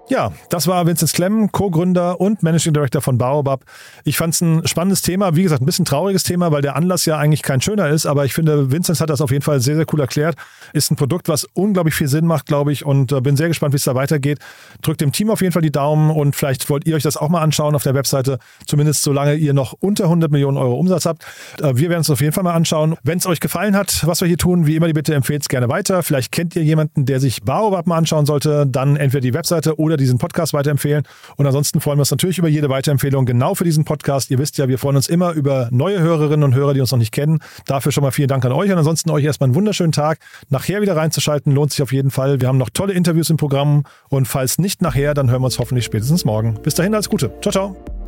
Ja, 0.10 0.32
das 0.50 0.66
war 0.66 0.88
Vincent 0.88 1.14
Klemm, 1.14 1.52
Co-Gründer 1.52 2.20
und 2.20 2.42
Managing 2.42 2.74
Director 2.74 3.00
von 3.00 3.20
Baobab. 3.20 3.64
Ich 4.06 4.18
fand 4.18 4.34
es 4.34 4.42
ein 4.42 4.66
spannendes 4.68 5.04
Thema, 5.04 5.36
wie 5.36 5.44
gesagt, 5.44 5.62
ein 5.62 5.68
bisschen 5.68 5.86
trauriges 5.86 6.24
Thema, 6.24 6.52
weil 6.52 6.64
der 6.64 6.76
Anlass 6.76 7.06
ja 7.06 7.20
eigentlich 7.20 7.44
kein 7.44 7.62
schöner 7.62 7.90
ist, 7.90 8.08
aber 8.08 8.26
ich 8.26 8.34
finde, 8.34 8.72
Vincent 8.72 9.00
hat 9.02 9.12
das 9.12 9.22
auf 9.22 9.30
jeden 9.30 9.44
Fall 9.44 9.60
sehr, 9.60 9.76
sehr 9.76 9.86
cool 9.94 10.00
erklärt. 10.00 10.36
Ist 10.74 10.90
ein 10.90 10.96
Produkt, 10.96 11.30
was 11.30 11.46
unglaublich 11.54 11.94
viel 11.94 12.08
Sinn 12.08 12.26
macht, 12.26 12.48
glaube 12.48 12.72
ich, 12.72 12.84
und 12.84 13.12
äh, 13.12 13.22
bin 13.22 13.38
sehr 13.38 13.50
gespannt, 13.50 13.74
wie 13.74 13.78
es 13.78 13.84
da 13.84 13.94
weitergeht. 13.94 14.40
Drückt 14.82 15.02
dem 15.02 15.12
Team 15.12 15.30
auf 15.30 15.42
jeden 15.42 15.54
Fall 15.54 15.62
die 15.62 15.72
Daumen 15.72 16.10
und 16.10 16.36
vielleicht 16.36 16.68
wollt 16.72 16.88
ihr 16.88 16.96
euch 16.96 17.04
das 17.04 17.16
auch 17.16 17.30
mal 17.30 17.42
anschauen 17.42 17.76
auf 17.76 17.84
der 17.84 17.94
Webseite, 17.94 18.40
zumindest 18.66 19.04
solange 19.04 19.36
ihr 19.36 19.54
noch 19.54 19.74
unter 19.80 20.06
100 20.06 20.32
Millionen 20.32 20.58
Euro 20.58 20.74
Umsatz 20.74 21.06
habt. 21.06 21.24
Äh, 21.62 21.76
wir 21.76 21.90
werden 21.90 22.02
es 22.02 22.10
auf 22.10 22.20
jeden 22.20 22.34
Fall 22.34 22.44
mal 22.44 22.56
anschauen. 22.56 22.96
Wenn 23.04 23.20
es 23.20 23.28
euch 23.28 23.40
gefallen 23.40 23.76
hat, 23.76 24.08
was 24.08 24.22
wir 24.22 24.28
hier 24.28 24.40
tun, 24.40 24.66
wie 24.66 24.76
immer 24.76 24.88
die 24.88 24.94
Bitte 24.94 25.14
empfehlt 25.14 25.44
es 25.44 25.50
gerne 25.50 25.70
weiter. 25.70 26.02
Vielleicht 26.02 26.32
kennt 26.32 26.56
ihr 26.56 26.64
jemanden, 26.64 27.06
der 27.06 27.20
sich 27.20 27.44
Baobab 27.44 27.86
mal 27.86 27.98
anschauen 27.98 28.26
sollte, 28.26 28.66
dann 28.66 28.96
entweder 28.96 29.22
die 29.22 29.36
Webseite 29.36 29.78
oder 29.78 29.99
diesen 30.00 30.18
Podcast 30.18 30.54
weiterempfehlen. 30.54 31.04
Und 31.36 31.46
ansonsten 31.46 31.82
freuen 31.82 31.98
wir 31.98 32.02
uns 32.02 32.12
natürlich 32.12 32.38
über 32.38 32.48
jede 32.48 32.70
Weiterempfehlung 32.70 33.26
genau 33.26 33.56
für 33.56 33.64
diesen 33.64 33.86
Podcast. 33.86 34.32
Ihr 34.32 34.40
wisst 34.40 34.58
ja, 34.58 34.68
wir 34.68 34.78
freuen 34.78 34.96
uns 34.96 35.08
immer 35.08 35.34
über 35.34 35.70
neue 35.72 36.00
Hörerinnen 36.00 36.44
und 36.44 36.56
Hörer, 36.56 36.74
die 36.74 36.82
uns 36.82 36.92
noch 36.92 37.00
nicht 37.00 37.12
kennen. 37.12 37.40
Dafür 37.66 37.92
schon 37.92 38.04
mal 38.04 38.12
vielen 38.12 38.28
Dank 38.28 38.44
an 38.46 38.52
euch 38.52 38.72
und 38.72 38.78
ansonsten 38.78 39.10
euch 39.12 39.24
erstmal 39.24 39.48
einen 39.48 39.56
wunderschönen 39.56 39.92
Tag. 39.92 40.20
Nachher 40.50 40.82
wieder 40.82 40.96
reinzuschalten 40.96 41.54
lohnt 41.54 41.72
sich 41.72 41.82
auf 41.82 41.92
jeden 41.92 42.12
Fall. 42.12 42.42
Wir 42.42 42.48
haben 42.48 42.58
noch 42.58 42.70
tolle 42.70 42.94
Interviews 42.94 43.30
im 43.30 43.38
Programm 43.38 43.84
und 44.10 44.28
falls 44.28 44.58
nicht 44.58 44.82
nachher, 44.82 45.14
dann 45.14 45.30
hören 45.30 45.42
wir 45.42 45.46
uns 45.46 45.60
hoffentlich 45.60 45.86
spätestens 45.86 46.26
morgen. 46.26 46.56
Bis 46.64 46.76
dahin 46.76 46.94
alles 46.94 47.10
Gute. 47.10 47.32
Ciao, 47.42 47.52
ciao. 47.52 47.99